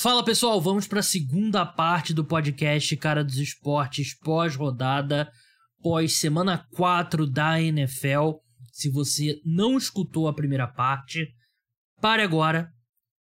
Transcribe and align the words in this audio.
Fala 0.00 0.24
pessoal, 0.24 0.60
vamos 0.60 0.86
para 0.86 1.00
a 1.00 1.02
segunda 1.02 1.66
parte 1.66 2.14
do 2.14 2.24
podcast 2.24 2.96
Cara 2.98 3.24
dos 3.24 3.36
Esportes 3.36 4.16
pós-rodada, 4.16 5.28
pós-semana 5.82 6.64
4 6.76 7.26
da 7.26 7.60
NFL. 7.60 8.34
Se 8.70 8.88
você 8.88 9.40
não 9.44 9.76
escutou 9.76 10.28
a 10.28 10.32
primeira 10.32 10.68
parte, 10.68 11.26
pare 12.00 12.22
agora, 12.22 12.70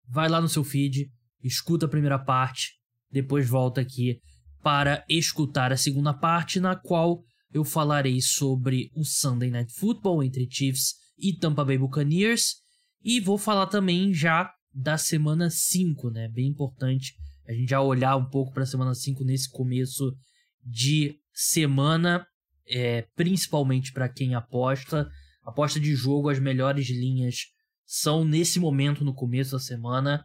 vai 0.07 0.29
lá 0.29 0.39
no 0.39 0.47
seu 0.47 0.63
feed, 0.63 1.11
escuta 1.43 1.85
a 1.85 1.89
primeira 1.89 2.17
parte, 2.17 2.69
depois 3.11 3.45
volta 3.45 3.81
aqui 3.81 4.21
para 4.61 5.03
escutar 5.09 5.73
a 5.73 5.77
segunda 5.77 6.13
parte, 6.13 6.61
na 6.61 6.77
qual 6.77 7.25
eu 7.53 7.65
falarei 7.65 8.21
sobre 8.21 8.89
o 8.95 9.03
Sunday 9.03 9.51
Night 9.51 9.73
Football 9.73 10.23
entre 10.23 10.47
Chiefs 10.49 10.93
e 11.17 11.37
Tampa 11.37 11.65
Bay 11.65 11.77
Buccaneers 11.77 12.61
e 13.03 13.19
vou 13.19 13.37
falar 13.37 13.67
também 13.67 14.13
já 14.13 14.49
da 14.73 14.97
semana 14.97 15.49
5, 15.49 16.09
né? 16.09 16.27
Bem 16.29 16.47
importante 16.47 17.13
a 17.47 17.53
gente 17.53 17.69
já 17.69 17.81
olhar 17.81 18.15
um 18.15 18.25
pouco 18.25 18.53
para 18.53 18.63
a 18.63 18.65
semana 18.65 18.93
5 18.93 19.23
nesse 19.23 19.49
começo 19.49 20.15
de 20.65 21.17
semana, 21.33 22.25
é, 22.67 23.05
principalmente 23.15 23.91
para 23.91 24.09
quem 24.09 24.33
aposta. 24.33 25.09
Aposta 25.43 25.79
de 25.79 25.93
jogo, 25.93 26.29
as 26.29 26.39
melhores 26.39 26.89
linhas 26.89 27.35
são 27.85 28.23
nesse 28.23 28.59
momento 28.59 29.03
no 29.03 29.13
começo 29.13 29.51
da 29.51 29.59
semana. 29.59 30.23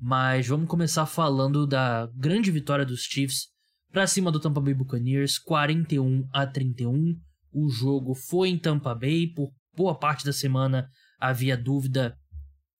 Mas 0.00 0.46
vamos 0.46 0.68
começar 0.68 1.06
falando 1.06 1.66
da 1.66 2.08
grande 2.16 2.50
vitória 2.50 2.84
dos 2.84 3.02
Chiefs 3.02 3.48
para 3.92 4.06
cima 4.06 4.32
do 4.32 4.40
Tampa 4.40 4.60
Bay 4.60 4.74
Buccaneers, 4.74 5.38
41 5.38 6.26
a 6.32 6.46
31. 6.46 7.14
O 7.52 7.68
jogo 7.68 8.14
foi 8.14 8.48
em 8.48 8.58
Tampa 8.58 8.94
Bay, 8.94 9.28
por 9.28 9.52
boa 9.76 9.96
parte 9.96 10.24
da 10.24 10.32
semana 10.32 10.88
havia 11.20 11.56
dúvida 11.56 12.18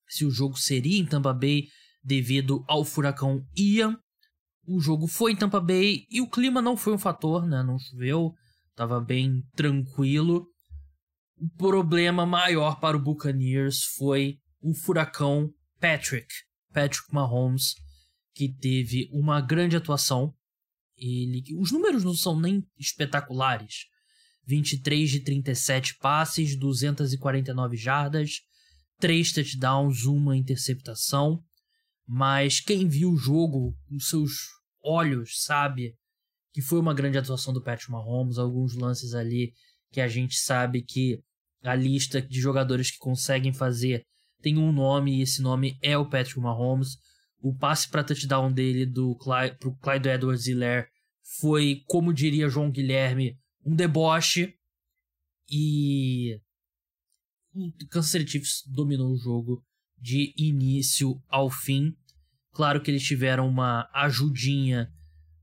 se 0.07 0.25
o 0.25 0.31
jogo 0.31 0.57
seria 0.57 0.99
em 0.99 1.05
Tampa 1.05 1.33
Bay 1.33 1.67
devido 2.03 2.63
ao 2.67 2.85
furacão 2.85 3.45
Ian. 3.57 3.97
O 4.67 4.79
jogo 4.79 5.07
foi 5.07 5.31
em 5.31 5.35
Tampa 5.35 5.59
Bay 5.59 6.05
e 6.09 6.21
o 6.21 6.29
clima 6.29 6.61
não 6.61 6.77
foi 6.77 6.93
um 6.93 6.97
fator, 6.97 7.45
né? 7.45 7.63
Não 7.63 7.77
choveu, 7.77 8.33
estava 8.69 8.99
bem 8.99 9.43
tranquilo. 9.55 10.47
O 11.37 11.49
problema 11.57 12.25
maior 12.25 12.79
para 12.79 12.97
o 12.97 13.01
Buccaneers 13.01 13.83
foi 13.97 14.37
o 14.61 14.73
furacão 14.73 15.51
Patrick, 15.79 16.27
Patrick 16.73 17.13
Mahomes, 17.13 17.75
que 18.33 18.49
teve 18.49 19.09
uma 19.11 19.41
grande 19.41 19.75
atuação. 19.75 20.33
Ele, 20.97 21.43
os 21.57 21.71
números 21.71 22.03
não 22.03 22.13
são 22.13 22.39
nem 22.39 22.63
espetaculares. 22.77 23.85
23 24.47 25.09
de 25.09 25.19
37 25.21 25.97
passes, 25.97 26.57
249 26.57 27.75
jardas, 27.75 28.41
três 28.99 29.31
touchdowns, 29.31 30.05
uma 30.05 30.35
interceptação. 30.35 31.43
Mas 32.07 32.59
quem 32.59 32.87
viu 32.87 33.11
o 33.11 33.17
jogo 33.17 33.75
com 33.87 33.99
seus 33.99 34.31
olhos 34.83 35.43
sabe 35.43 35.95
que 36.53 36.61
foi 36.61 36.79
uma 36.79 36.93
grande 36.93 37.17
atuação 37.17 37.53
do 37.53 37.61
Patrick 37.61 37.91
Mahomes, 37.91 38.37
alguns 38.37 38.75
lances 38.75 39.13
ali 39.13 39.53
que 39.91 39.99
a 39.99 40.07
gente 40.07 40.35
sabe 40.35 40.81
que 40.81 41.19
a 41.63 41.73
lista 41.73 42.21
de 42.21 42.39
jogadores 42.39 42.91
que 42.91 42.97
conseguem 42.97 43.51
fazer 43.51 44.05
tem 44.41 44.57
um 44.57 44.71
nome 44.71 45.17
e 45.17 45.21
esse 45.21 45.41
nome 45.41 45.77
é 45.81 45.97
o 45.97 46.07
Patrick 46.07 46.39
Mahomes. 46.39 46.97
O 47.41 47.55
passe 47.55 47.89
para 47.89 48.03
touchdown 48.03 48.51
dele 48.51 48.85
do 48.85 49.15
Clyde, 49.15 49.57
pro 49.57 49.75
Clyde 49.77 50.09
Edwards-Helaire 50.09 50.87
foi, 51.39 51.81
como 51.87 52.13
diria 52.13 52.49
João 52.49 52.69
Guilherme, 52.69 53.37
um 53.65 53.75
deboche. 53.75 54.53
E 55.49 56.39
o 57.55 57.87
Kansas 57.87 58.29
Chiefs 58.29 58.63
dominou 58.67 59.13
o 59.13 59.17
jogo 59.17 59.63
de 59.97 60.33
início 60.37 61.21
ao 61.29 61.49
fim. 61.49 61.95
Claro 62.51 62.81
que 62.81 62.91
eles 62.91 63.03
tiveram 63.03 63.47
uma 63.47 63.89
ajudinha 63.93 64.91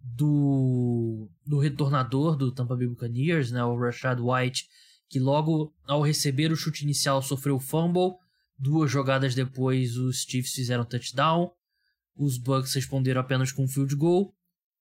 do, 0.01 1.31
do 1.47 1.59
retornador 1.59 2.37
do 2.37 2.53
Tampa 2.53 2.77
Bay 2.77 2.87
Buccaneers, 2.87 3.51
né, 3.51 3.65
o 3.65 3.79
Rashad 3.79 4.21
White, 4.21 4.67
que 5.09 5.19
logo 5.19 5.75
ao 5.85 6.03
receber 6.03 6.53
o 6.53 6.57
chute 6.57 6.85
inicial 6.85 7.23
sofreu 7.23 7.59
fumble. 7.59 8.17
Duas 8.59 8.91
jogadas 8.91 9.35
depois 9.35 9.97
os 9.97 10.23
Chiefs 10.23 10.53
fizeram 10.53 10.85
touchdown. 10.85 11.51
Os 12.15 12.37
Bucks 12.37 12.75
responderam 12.75 13.21
apenas 13.21 13.53
com 13.53 13.65
um 13.65 13.69
field 13.69 13.95
goal. 13.97 14.35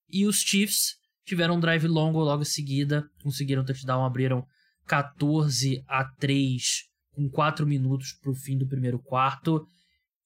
E 0.10 0.26
os 0.26 0.38
Chiefs 0.38 0.98
tiveram 1.26 1.56
um 1.56 1.60
drive 1.60 1.88
longo 1.88 2.20
logo 2.20 2.42
em 2.42 2.46
seguida, 2.46 3.10
conseguiram 3.24 3.64
touchdown, 3.64 4.04
abriram 4.04 4.46
14 4.86 5.84
a 5.88 6.04
3 6.04 6.91
com 7.12 7.30
4 7.30 7.66
minutos 7.66 8.14
para 8.14 8.32
o 8.32 8.36
fim 8.36 8.58
do 8.58 8.68
primeiro 8.68 9.00
quarto. 9.00 9.66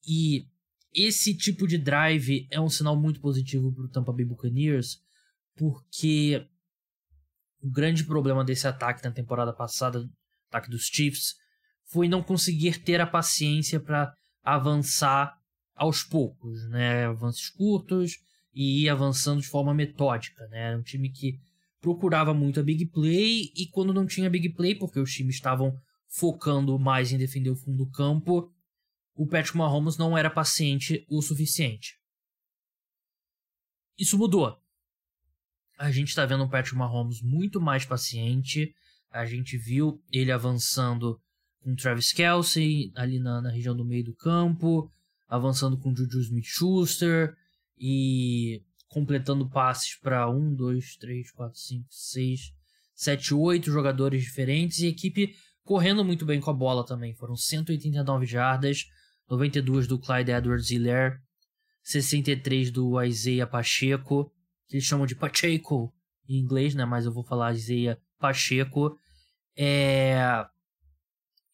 E 0.07 0.45
esse 0.93 1.35
tipo 1.35 1.67
de 1.67 1.77
drive 1.77 2.47
é 2.49 2.59
um 2.59 2.69
sinal 2.69 2.95
muito 2.95 3.19
positivo 3.19 3.73
para 3.73 3.85
o 3.85 3.89
Tampa 3.89 4.13
Bay 4.13 4.25
Buccaneers, 4.25 4.99
porque 5.55 6.45
o 7.61 7.69
grande 7.69 8.03
problema 8.03 8.43
desse 8.43 8.67
ataque 8.67 9.03
na 9.03 9.11
temporada 9.11 9.51
passada, 9.51 10.07
ataque 10.49 10.69
dos 10.69 10.85
Chiefs, 10.85 11.33
foi 11.91 12.07
não 12.07 12.21
conseguir 12.21 12.79
ter 12.79 13.01
a 13.01 13.07
paciência 13.07 13.79
para 13.79 14.13
avançar 14.43 15.33
aos 15.75 16.03
poucos, 16.03 16.67
né? 16.69 17.05
Avanços 17.05 17.49
curtos 17.49 18.13
e 18.53 18.83
ir 18.83 18.89
avançando 18.89 19.41
de 19.41 19.47
forma 19.47 19.73
metódica, 19.73 20.47
né? 20.47 20.69
Era 20.69 20.77
um 20.77 20.83
time 20.83 21.09
que 21.09 21.37
procurava 21.81 22.33
muito 22.33 22.59
a 22.59 22.63
big 22.63 22.85
play 22.87 23.51
e 23.55 23.67
quando 23.71 23.93
não 23.93 24.05
tinha 24.05 24.29
big 24.29 24.49
play, 24.53 24.75
porque 24.75 24.99
os 24.99 25.11
times 25.11 25.35
estavam 25.35 25.75
focando 26.15 26.79
mais 26.79 27.11
em 27.11 27.17
defender 27.17 27.49
o 27.49 27.55
fundo 27.55 27.85
do 27.85 27.91
campo, 27.91 28.49
o 29.13 29.27
Patrick 29.27 29.57
Mahomes 29.57 29.97
não 29.97 30.17
era 30.17 30.29
paciente 30.29 31.05
o 31.09 31.21
suficiente. 31.21 31.99
Isso 33.97 34.17
mudou. 34.17 34.57
A 35.77 35.91
gente 35.91 36.09
está 36.09 36.25
vendo 36.25 36.45
o 36.45 36.49
Patrick 36.49 36.75
Mahomes 36.75 37.21
muito 37.21 37.59
mais 37.59 37.85
paciente. 37.85 38.73
A 39.11 39.25
gente 39.25 39.57
viu 39.57 40.01
ele 40.09 40.31
avançando 40.31 41.21
com 41.59 41.75
Travis 41.75 42.13
Kelsey 42.13 42.91
ali 42.95 43.19
na, 43.19 43.41
na 43.41 43.51
região 43.51 43.75
do 43.75 43.83
meio 43.83 44.05
do 44.05 44.15
campo, 44.15 44.89
avançando 45.27 45.77
com 45.77 45.93
Juju 45.93 46.21
Smith-Schuster 46.21 47.35
e 47.77 48.63
completando 48.87 49.49
passes 49.49 49.95
para 49.95 50.29
um, 50.29 50.53
dois, 50.53 50.95
três, 50.95 51.29
quatro, 51.31 51.59
cinco, 51.59 51.87
seis, 51.89 52.53
sete, 52.93 53.33
oito 53.33 53.69
jogadores 53.69 54.23
diferentes 54.23 54.79
e 54.79 54.85
a 54.85 54.89
equipe 54.89 55.35
correndo 55.65 56.05
muito 56.05 56.25
bem 56.25 56.39
com 56.39 56.51
a 56.51 56.53
bola 56.53 56.85
também. 56.85 57.13
Foram 57.15 57.35
189 57.35 58.25
jardas, 58.25 58.85
92 59.29 59.87
do 59.87 59.99
Clyde 59.99 60.31
Edwards-Helaire, 60.31 61.17
63 61.83 62.71
do 62.71 63.01
Isaiah 63.03 63.47
Pacheco, 63.47 64.31
que 64.67 64.77
eles 64.77 64.85
chamam 64.85 65.05
de 65.05 65.15
Pacheco 65.15 65.93
em 66.29 66.37
inglês, 66.37 66.73
né? 66.73 66.85
Mas 66.85 67.05
eu 67.05 67.11
vou 67.11 67.23
falar 67.23 67.53
Isaiah 67.53 67.97
Pacheco. 68.19 68.97
É... 69.57 70.45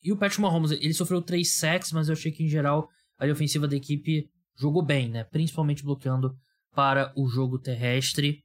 E 0.03 0.11
o 0.11 0.17
Patrick 0.17 0.41
Mahomes, 0.41 0.71
ele 0.71 0.93
sofreu 0.93 1.21
3 1.21 1.49
sacks, 1.49 1.91
mas 1.91 2.07
eu 2.07 2.13
achei 2.13 2.31
que 2.31 2.43
em 2.43 2.49
geral 2.49 2.89
a 3.17 3.25
ofensiva 3.27 3.67
da 3.67 3.75
equipe 3.75 4.29
jogou 4.57 4.83
bem, 4.83 5.09
né? 5.09 5.23
Principalmente 5.23 5.83
bloqueando 5.83 6.35
para 6.73 7.13
o 7.15 7.27
jogo 7.27 7.59
terrestre. 7.59 8.43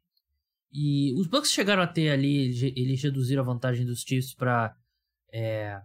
E 0.71 1.15
os 1.15 1.27
Bucks 1.27 1.51
chegaram 1.51 1.83
a 1.83 1.87
ter 1.87 2.11
ali, 2.11 2.53
eles 2.77 3.03
reduziram 3.03 3.43
a 3.43 3.47
vantagem 3.47 3.87
dos 3.87 4.03
Chiefs 4.03 4.35
para 4.35 4.77
é, 5.37 5.83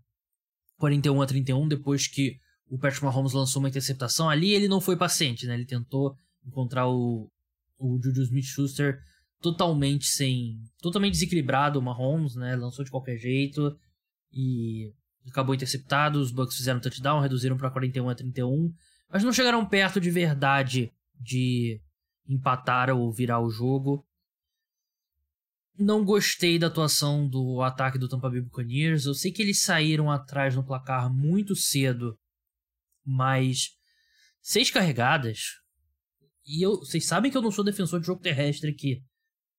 41 0.78 1.22
a 1.22 1.26
31, 1.26 1.68
depois 1.68 2.08
que 2.08 2.38
o 2.70 2.80
Patrick 2.80 3.04
Mahomes 3.04 3.34
lançou 3.34 3.62
uma 3.62 3.68
interceptação. 3.68 4.30
Ali 4.30 4.54
ele 4.54 4.70
não 4.70 4.80
foi 4.80 4.96
paciente, 4.96 5.46
né? 5.46 5.56
Ele 5.56 5.66
tentou 5.66 6.18
encontrar 6.46 6.88
o, 6.88 7.30
o 7.78 8.00
Juju 8.02 8.24
Smith-Schuster 8.24 8.98
totalmente 9.42 10.06
sem... 10.06 10.58
Totalmente 10.82 11.14
desequilibrado, 11.14 11.80
o 11.80 11.82
Mahomes, 11.82 12.36
né? 12.36 12.56
Lançou 12.56 12.86
de 12.86 12.92
qualquer 12.92 13.18
jeito 13.18 13.78
e 14.32 14.94
acabou 15.28 15.54
interceptado. 15.54 16.22
Os 16.22 16.32
Bucks 16.32 16.56
fizeram 16.56 16.80
touchdown, 16.80 17.20
reduziram 17.20 17.58
para 17.58 17.70
41 17.70 18.08
a 18.08 18.16
31, 18.16 18.74
mas 19.12 19.22
não 19.22 19.34
chegaram 19.34 19.66
perto 19.66 20.00
de 20.00 20.10
verdade 20.10 20.90
de 21.20 21.82
empatar 22.26 22.90
ou 22.90 23.12
virar 23.12 23.42
o 23.42 23.50
jogo. 23.50 24.06
Não 25.82 26.06
gostei 26.06 26.60
da 26.60 26.68
atuação 26.68 27.28
do 27.28 27.60
ataque 27.64 27.98
do 27.98 28.08
Tampa 28.08 28.30
Bay 28.30 28.40
Buccaneers. 28.40 29.06
Eu 29.06 29.16
sei 29.16 29.32
que 29.32 29.42
eles 29.42 29.64
saíram 29.64 30.12
atrás 30.12 30.56
no 30.56 30.64
placar 30.64 31.12
muito 31.12 31.56
cedo, 31.56 32.16
mas 33.04 33.72
seis 34.40 34.70
carregadas. 34.70 35.40
E 36.46 36.64
eu, 36.64 36.78
vocês 36.78 37.08
sabem 37.08 37.32
que 37.32 37.38
eu 37.38 37.42
não 37.42 37.50
sou 37.50 37.66
defensor 37.66 38.00
de 38.00 38.06
jogo 38.06 38.22
terrestre 38.22 38.70
aqui. 38.70 39.02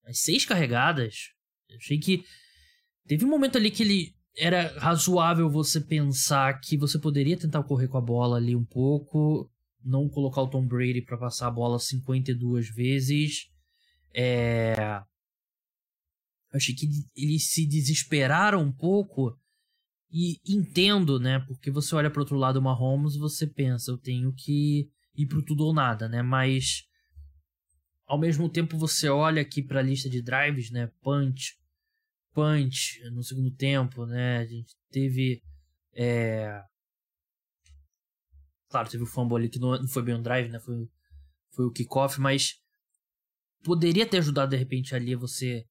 Mas 0.04 0.20
seis 0.20 0.44
carregadas. 0.46 1.32
Eu 1.69 1.76
achei 1.78 1.98
que 1.98 2.24
teve 3.04 3.24
um 3.24 3.28
momento 3.28 3.58
ali 3.58 3.72
que 3.72 3.82
ele 3.82 4.14
era 4.36 4.78
razoável 4.78 5.50
você 5.50 5.80
pensar 5.80 6.60
que 6.60 6.76
você 6.76 7.00
poderia 7.00 7.36
tentar 7.36 7.64
correr 7.64 7.88
com 7.88 7.98
a 7.98 8.00
bola 8.02 8.36
ali 8.36 8.54
um 8.54 8.64
pouco, 8.64 9.50
não 9.84 10.08
colocar 10.08 10.42
o 10.42 10.48
Tom 10.48 10.64
Brady 10.64 11.02
para 11.02 11.19
passar 11.19 11.48
a 11.48 11.50
bola 11.50 11.80
52 11.80 12.69
vezes. 12.72 13.48
É 14.14 15.02
achei 16.52 16.75
que 16.75 16.88
eles 17.16 17.50
se 17.50 17.66
desesperaram 17.66 18.62
um 18.62 18.72
pouco. 18.72 19.37
E 20.10 20.38
entendo, 20.46 21.19
né? 21.19 21.38
Porque 21.40 21.70
você 21.70 21.94
olha 21.94 22.10
para 22.10 22.20
outro 22.20 22.37
lado 22.37 22.58
uma 22.58 22.75
Mahomes, 22.75 23.16
você 23.16 23.46
pensa, 23.46 23.90
eu 23.90 23.96
tenho 23.96 24.32
que 24.34 24.90
ir 25.16 25.26
pro 25.26 25.43
tudo 25.43 25.64
ou 25.64 25.72
nada, 25.72 26.08
né? 26.08 26.22
Mas 26.22 26.84
ao 28.06 28.19
mesmo 28.19 28.49
tempo 28.49 28.76
você 28.76 29.08
olha 29.08 29.40
aqui 29.40 29.62
para 29.62 29.81
a 29.81 29.82
lista 29.82 30.10
de 30.10 30.20
drives, 30.20 30.70
né? 30.70 30.90
Punch, 31.00 31.58
punch 32.34 33.00
no 33.10 33.22
segundo 33.22 33.50
tempo, 33.50 34.05
né? 34.05 34.38
A 34.38 34.44
gente 34.44 34.76
teve 34.90 35.43
é... 35.94 36.62
claro, 38.69 38.90
teve 38.90 39.05
o 39.05 39.06
fumble 39.06 39.38
ali 39.38 39.48
que 39.48 39.58
não 39.58 39.88
foi 39.88 40.02
bem 40.02 40.14
um 40.14 40.22
drive, 40.22 40.50
né? 40.50 40.60
Foi, 40.60 40.90
foi 41.52 41.64
o 41.64 41.72
kickoff, 41.72 42.20
mas 42.20 42.60
poderia 43.64 44.06
ter 44.06 44.19
ajudado 44.19 44.50
de 44.50 44.56
repente 44.56 44.94
ali 44.94 45.14
você 45.14 45.66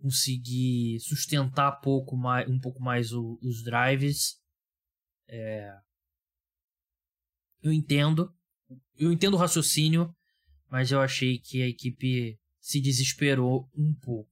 conseguir 0.00 0.98
sustentar 1.00 1.80
pouco 1.80 2.16
mais, 2.16 2.48
um 2.48 2.58
pouco 2.58 2.80
mais 2.80 3.12
o, 3.12 3.38
os 3.42 3.62
drives. 3.62 4.36
É... 5.28 5.72
Eu 7.62 7.72
entendo, 7.72 8.32
eu 8.96 9.12
entendo 9.12 9.34
o 9.34 9.38
raciocínio, 9.38 10.14
mas 10.70 10.92
eu 10.92 11.00
achei 11.00 11.38
que 11.38 11.62
a 11.62 11.68
equipe 11.68 12.38
se 12.60 12.80
desesperou 12.80 13.68
um 13.76 13.92
pouco. 13.94 14.30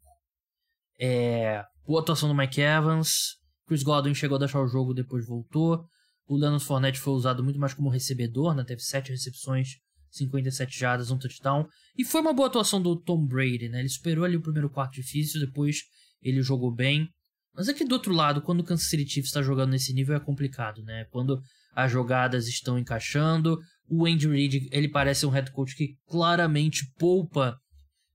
É... 0.98 1.64
Boa 1.84 2.00
atuação 2.00 2.28
do 2.28 2.34
Mike 2.34 2.60
Evans, 2.60 3.38
Chris 3.66 3.82
Godwin 3.82 4.14
chegou 4.14 4.36
a 4.36 4.40
deixar 4.40 4.60
o 4.60 4.68
jogo, 4.68 4.94
depois 4.94 5.26
voltou. 5.26 5.88
O 6.26 6.36
Leonard 6.36 6.64
Fournette 6.64 6.98
foi 6.98 7.14
usado 7.14 7.42
muito 7.42 7.58
mais 7.58 7.74
como 7.74 7.88
recebedor, 7.88 8.54
né? 8.54 8.64
teve 8.64 8.80
sete 8.80 9.10
recepções 9.10 9.80
57 10.16 10.78
jardas, 10.78 11.10
um 11.10 11.18
touchdown. 11.18 11.66
E 11.96 12.04
foi 12.04 12.20
uma 12.20 12.32
boa 12.32 12.48
atuação 12.48 12.80
do 12.80 12.96
Tom 12.96 13.24
Brady, 13.24 13.68
né? 13.68 13.80
Ele 13.80 13.88
superou 13.88 14.24
ali 14.24 14.36
o 14.36 14.42
primeiro 14.42 14.70
quarto 14.70 14.94
difícil, 14.94 15.40
depois 15.40 15.82
ele 16.22 16.42
jogou 16.42 16.72
bem. 16.72 17.08
Mas 17.54 17.68
aqui 17.68 17.84
do 17.84 17.92
outro 17.94 18.12
lado, 18.12 18.42
quando 18.42 18.60
o 18.60 18.64
Kansas 18.64 18.88
City 18.88 19.08
Chiefs 19.08 19.30
está 19.30 19.42
jogando 19.42 19.70
nesse 19.70 19.92
nível 19.92 20.14
é 20.14 20.20
complicado, 20.20 20.82
né? 20.82 21.06
Quando 21.10 21.40
as 21.74 21.90
jogadas 21.90 22.48
estão 22.48 22.78
encaixando, 22.78 23.58
o 23.88 24.06
Andy 24.06 24.28
Reid, 24.28 24.68
ele 24.72 24.88
parece 24.88 25.24
um 25.26 25.30
head 25.30 25.50
coach 25.52 25.74
que 25.74 25.96
claramente 26.06 26.90
poupa 26.98 27.58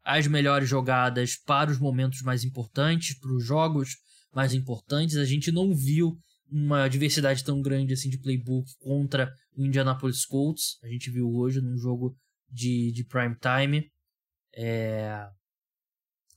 as 0.04 0.28
melhores 0.28 0.68
jogadas 0.68 1.36
para 1.36 1.72
os 1.72 1.80
momentos 1.80 2.22
mais 2.22 2.44
importantes, 2.44 3.18
para 3.20 3.32
os 3.32 3.46
jogos 3.46 3.96
mais 4.34 4.54
importantes. 4.54 5.18
A 5.18 5.26
gente 5.26 5.52
não 5.52 5.76
viu 5.76 6.18
uma 6.52 6.90
diversidade 6.90 7.44
tão 7.44 7.62
grande 7.62 7.94
assim 7.94 8.10
de 8.10 8.20
playbook 8.20 8.70
contra 8.80 9.34
o 9.56 9.66
Indianapolis 9.66 10.26
Colts. 10.26 10.78
A 10.84 10.88
gente 10.88 11.10
viu 11.10 11.32
hoje 11.34 11.62
num 11.62 11.78
jogo 11.78 12.14
de, 12.52 12.92
de 12.92 13.06
prime 13.06 13.36
time. 13.40 13.90
É... 14.54 15.26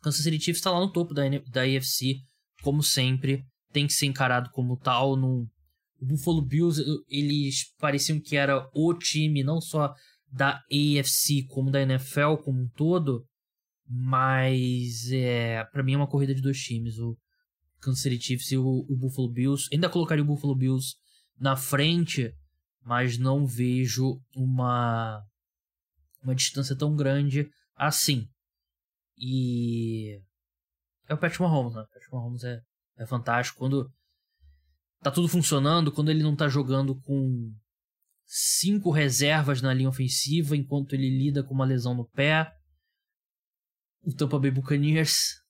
Kansas 0.00 0.22
City 0.22 0.38
Chiefs 0.38 0.58
está 0.58 0.70
lá 0.70 0.78
no 0.78 0.92
topo 0.92 1.12
da, 1.12 1.22
da 1.50 1.62
AFC, 1.62 2.20
como 2.62 2.82
sempre. 2.82 3.44
Tem 3.72 3.86
que 3.86 3.92
ser 3.92 4.06
encarado 4.06 4.50
como 4.50 4.76
tal. 4.76 5.16
No... 5.16 5.48
O 6.00 6.06
Buffalo 6.06 6.42
Bills, 6.42 6.80
eles 7.08 7.74
pareciam 7.78 8.20
que 8.20 8.36
era 8.36 8.68
o 8.72 8.94
time, 8.94 9.42
não 9.42 9.60
só 9.60 9.92
da 10.30 10.60
AFC, 10.70 11.44
como 11.48 11.70
da 11.70 11.82
NFL 11.82 12.36
como 12.44 12.60
um 12.60 12.68
todo. 12.76 13.26
Mas 13.86 15.10
é, 15.12 15.64
para 15.72 15.82
mim 15.82 15.94
é 15.94 15.96
uma 15.96 16.08
corrida 16.08 16.34
de 16.34 16.40
dois 16.40 16.58
times. 16.58 16.98
O 16.98 17.16
Kansas 17.84 18.02
City 18.02 18.20
Chiefs 18.20 18.50
e 18.50 18.56
o, 18.56 18.86
o 18.88 18.96
Buffalo 18.96 19.30
Bills. 19.30 19.68
Ainda 19.72 19.90
colocaria 19.90 20.24
o 20.24 20.26
Buffalo 20.26 20.56
Bills 20.56 20.96
na 21.38 21.56
frente, 21.56 22.32
mas 22.82 23.18
não 23.18 23.46
vejo 23.46 24.20
uma 24.34 25.22
uma 26.22 26.34
distância 26.34 26.74
tão 26.74 26.96
grande 26.96 27.48
assim. 27.76 28.26
E 29.18 30.20
é 31.06 31.14
o 31.14 31.18
Patrick 31.18 31.42
Mahomes, 31.42 31.74
né? 31.74 31.82
O 31.82 31.86
Patrick 31.86 32.12
Mahomes 32.12 32.44
é, 32.44 32.62
é 32.96 33.06
fantástico 33.06 33.58
quando 33.58 33.92
tá 35.00 35.10
tudo 35.10 35.28
funcionando, 35.28 35.92
quando 35.92 36.10
ele 36.10 36.22
não 36.22 36.34
tá 36.34 36.48
jogando 36.48 36.98
com 37.02 37.54
cinco 38.24 38.90
reservas 38.90 39.60
na 39.60 39.74
linha 39.74 39.88
ofensiva 39.88 40.56
enquanto 40.56 40.94
ele 40.94 41.10
lida 41.10 41.44
com 41.44 41.52
uma 41.52 41.66
lesão 41.66 41.94
no 41.94 42.08
pé. 42.08 42.50
O 44.02 44.14
Tampa 44.14 44.38
Bay 44.38 44.50
Buccaneers 44.50 45.42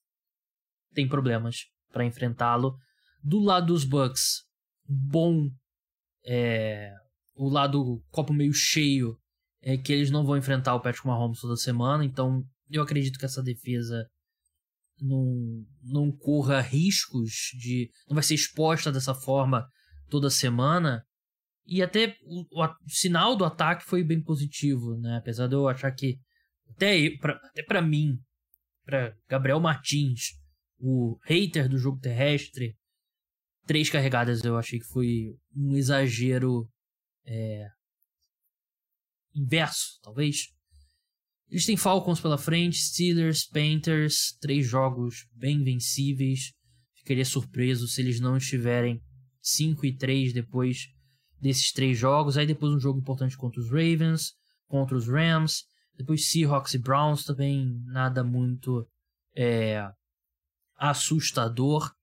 tem 0.93 1.07
problemas 1.07 1.65
para 1.95 2.05
enfrentá-lo. 2.05 2.77
Do 3.23 3.39
lado 3.39 3.67
dos 3.67 3.85
Bucks, 3.85 4.43
bom 4.85 5.49
é, 6.25 6.91
o 7.33 7.47
lado 7.47 8.03
copo 8.09 8.33
meio 8.33 8.53
cheio 8.53 9.17
é 9.61 9.77
que 9.77 9.93
eles 9.93 10.11
não 10.11 10.25
vão 10.25 10.35
enfrentar 10.35 10.75
o 10.75 10.81
Patrick 10.81 11.07
Mahomes 11.07 11.39
toda 11.39 11.55
semana, 11.55 12.03
então 12.03 12.43
eu 12.69 12.83
acredito 12.83 13.17
que 13.17 13.23
essa 13.23 13.41
defesa 13.41 14.05
não, 14.99 15.65
não 15.81 16.11
corra 16.11 16.59
riscos 16.59 17.31
de. 17.57 17.89
não 18.09 18.15
vai 18.15 18.23
ser 18.23 18.35
exposta 18.35 18.91
dessa 18.91 19.15
forma 19.15 19.65
toda 20.09 20.29
semana. 20.29 21.01
E 21.65 21.81
até 21.81 22.17
o, 22.23 22.41
o, 22.51 22.63
o 22.63 22.89
sinal 22.89 23.37
do 23.37 23.45
ataque 23.45 23.85
foi 23.85 24.03
bem 24.03 24.21
positivo, 24.21 24.97
né? 24.99 25.17
Apesar 25.17 25.47
de 25.47 25.55
eu 25.55 25.67
achar 25.69 25.91
que. 25.91 26.19
Até, 26.75 27.09
pra, 27.21 27.39
até 27.43 27.81
mim, 27.81 28.17
para 28.85 29.15
Gabriel 29.29 29.61
Martins, 29.61 30.31
o 30.87 31.17
hater 31.23 31.67
do 31.67 31.79
jogo 31.79 31.99
terrestre, 31.99 32.77
três 33.65 33.89
carregadas 33.89 34.43
eu 34.43 34.55
achei 34.55 34.79
que 34.79 34.85
foi 34.85 35.35
um 35.55 35.75
exagero 35.75 36.69
é, 37.25 37.67
inverso, 39.33 39.99
talvez. 40.03 40.53
Eles 41.49 41.65
têm 41.65 41.75
Falcons 41.75 42.19
pela 42.19 42.37
frente, 42.37 42.77
Steelers, 42.77 43.45
Panthers, 43.47 44.37
três 44.39 44.67
jogos 44.67 45.27
bem 45.33 45.63
vencíveis. 45.63 46.53
Ficaria 46.97 47.25
surpreso 47.25 47.87
se 47.87 48.01
eles 48.01 48.19
não 48.19 48.37
estiverem 48.37 49.01
5 49.41 49.85
e 49.85 49.95
3 49.95 50.33
depois 50.33 50.87
desses 51.41 51.71
três 51.71 51.97
jogos. 51.97 52.37
Aí 52.37 52.45
depois 52.45 52.71
um 52.71 52.79
jogo 52.79 52.99
importante 52.99 53.37
contra 53.37 53.59
os 53.59 53.69
Ravens, 53.69 54.33
contra 54.67 54.95
os 54.95 55.07
Rams, 55.07 55.63
depois 55.95 56.29
Seahawks 56.29 56.73
e 56.73 56.79
Browns 56.79 57.23
também 57.23 57.81
nada 57.85 58.23
muito 58.23 58.87
é, 59.35 59.87
assustador. 60.77 61.93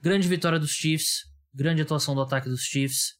Grande 0.00 0.28
vitória 0.28 0.58
dos 0.58 0.70
Chiefs, 0.70 1.24
grande 1.52 1.82
atuação 1.82 2.14
do 2.14 2.20
ataque 2.20 2.48
dos 2.48 2.62
Chiefs. 2.62 3.14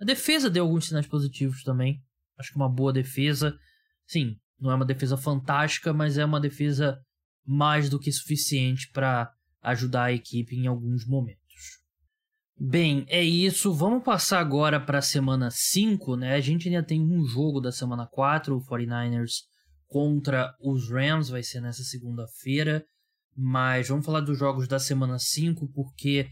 A 0.00 0.04
defesa 0.04 0.48
deu 0.48 0.64
alguns 0.64 0.86
sinais 0.86 1.06
positivos 1.06 1.62
também. 1.62 2.02
Acho 2.38 2.50
que 2.50 2.56
uma 2.56 2.68
boa 2.68 2.92
defesa. 2.92 3.58
Sim, 4.06 4.36
não 4.58 4.70
é 4.70 4.74
uma 4.74 4.84
defesa 4.84 5.16
fantástica, 5.16 5.92
mas 5.92 6.18
é 6.18 6.24
uma 6.24 6.40
defesa 6.40 7.00
mais 7.44 7.90
do 7.90 7.98
que 7.98 8.12
suficiente 8.12 8.90
para 8.92 9.32
ajudar 9.62 10.04
a 10.04 10.12
equipe 10.12 10.54
em 10.54 10.66
alguns 10.66 11.06
momentos. 11.06 11.40
Bem, 12.58 13.06
é 13.08 13.24
isso. 13.24 13.72
Vamos 13.72 14.04
passar 14.04 14.38
agora 14.38 14.78
para 14.78 14.98
a 14.98 15.02
semana 15.02 15.50
5, 15.50 16.16
né? 16.16 16.34
A 16.34 16.40
gente 16.40 16.68
ainda 16.68 16.82
tem 16.82 17.00
um 17.00 17.24
jogo 17.24 17.60
da 17.60 17.72
semana 17.72 18.06
4, 18.06 18.56
o 18.56 18.64
49ers 18.64 19.48
contra 19.86 20.54
os 20.60 20.90
Rams, 20.90 21.30
vai 21.30 21.42
ser 21.42 21.60
nessa 21.60 21.82
segunda-feira. 21.82 22.84
Mas 23.42 23.88
vamos 23.88 24.04
falar 24.04 24.20
dos 24.20 24.38
jogos 24.38 24.68
da 24.68 24.78
semana 24.78 25.18
5, 25.18 25.66
porque 25.72 26.28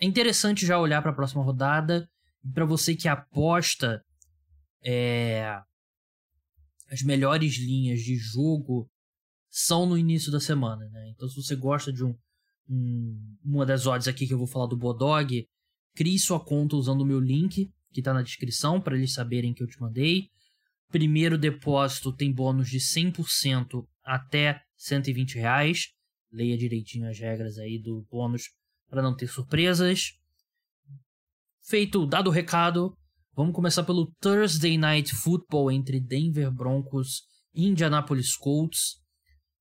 é 0.00 0.04
interessante 0.04 0.66
já 0.66 0.76
olhar 0.76 1.00
para 1.00 1.12
a 1.12 1.14
próxima 1.14 1.44
rodada. 1.44 2.08
E 2.44 2.50
para 2.50 2.64
você 2.64 2.96
que 2.96 3.06
aposta 3.06 4.02
é, 4.84 5.56
as 6.90 7.02
melhores 7.02 7.56
linhas 7.56 8.00
de 8.00 8.16
jogo 8.16 8.90
são 9.48 9.86
no 9.86 9.96
início 9.96 10.32
da 10.32 10.40
semana. 10.40 10.84
Né? 10.88 11.10
Então, 11.10 11.28
se 11.28 11.36
você 11.36 11.54
gosta 11.54 11.92
de 11.92 12.04
um, 12.04 12.12
um, 12.68 13.36
uma 13.44 13.64
das 13.64 13.86
odds 13.86 14.08
aqui 14.08 14.26
que 14.26 14.34
eu 14.34 14.38
vou 14.38 14.48
falar 14.48 14.66
do 14.66 14.76
Bodog, 14.76 15.46
crie 15.94 16.18
sua 16.18 16.44
conta 16.44 16.74
usando 16.74 17.02
o 17.02 17.06
meu 17.06 17.20
link 17.20 17.70
que 17.92 18.00
está 18.00 18.12
na 18.12 18.22
descrição 18.22 18.80
para 18.80 18.96
eles 18.96 19.12
saberem 19.14 19.54
que 19.54 19.62
eu 19.62 19.68
te 19.68 19.80
mandei. 19.80 20.30
Primeiro 20.90 21.38
depósito 21.38 22.12
tem 22.12 22.32
bônus 22.32 22.68
de 22.68 22.78
100% 22.78 23.86
até 24.02 24.60
120 24.82 25.36
reais. 25.36 25.92
Leia 26.30 26.58
direitinho 26.58 27.08
as 27.08 27.18
regras 27.18 27.58
aí 27.58 27.78
do 27.78 28.06
bônus 28.10 28.50
para 28.88 29.02
não 29.02 29.14
ter 29.14 29.28
surpresas. 29.28 30.18
Feito, 31.60 32.06
dado 32.06 32.28
o 32.28 32.32
recado, 32.32 32.96
vamos 33.34 33.54
começar 33.54 33.84
pelo 33.84 34.12
Thursday 34.20 34.76
Night 34.76 35.14
Football 35.14 35.70
entre 35.70 36.00
Denver 36.00 36.50
Broncos 36.50 37.22
e 37.54 37.66
Indianapolis 37.66 38.36
Colts. 38.36 39.00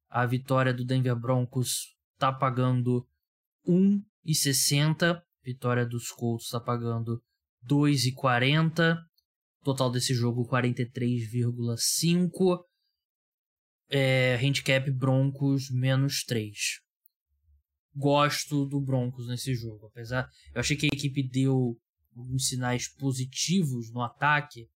A 0.10 0.26
vitória 0.26 0.74
do 0.74 0.84
Denver 0.84 1.16
Broncos 1.16 1.96
está 2.14 2.34
pagando 2.34 3.08
1,60. 3.68 5.22
Vitória 5.44 5.86
dos 5.86 6.10
Colts 6.12 6.46
está 6.46 6.60
pagando 6.60 7.22
2,40. 7.68 8.98
Total 9.64 9.92
desse 9.92 10.16
jogo 10.16 10.48
43,5 10.48 12.66
é, 13.92 14.36
handicap 14.42 14.90
Broncos 14.90 15.70
menos 15.70 16.24
3. 16.24 16.80
Gosto 17.94 18.66
do 18.66 18.80
Broncos 18.80 19.28
nesse 19.28 19.54
jogo. 19.54 19.88
Apesar, 19.88 20.30
eu 20.56 20.62
achei 20.62 20.78
que 20.78 20.86
a 20.86 20.96
equipe 20.96 21.22
deu 21.22 21.78
alguns 22.16 22.48
sinais 22.48 22.88
positivos 22.88 23.92
no 23.92 24.02
ataque 24.02 24.70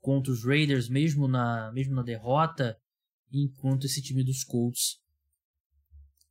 contra 0.00 0.32
os 0.32 0.44
Raiders, 0.44 0.88
mesmo 0.88 1.28
na, 1.28 1.70
mesmo 1.72 1.94
na 1.94 2.02
derrota, 2.02 2.76
enquanto 3.30 3.84
esse 3.84 4.02
time 4.02 4.24
dos 4.24 4.42
Colts 4.42 4.98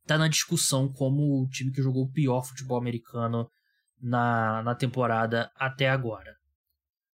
está 0.02 0.18
na 0.18 0.28
discussão 0.28 0.92
como 0.92 1.42
o 1.42 1.48
time 1.48 1.72
que 1.72 1.82
jogou 1.82 2.04
o 2.04 2.10
pior 2.10 2.42
futebol 2.42 2.76
americano 2.76 3.48
na, 4.00 4.62
na 4.62 4.74
temporada 4.74 5.50
até 5.56 5.88
agora. 5.88 6.36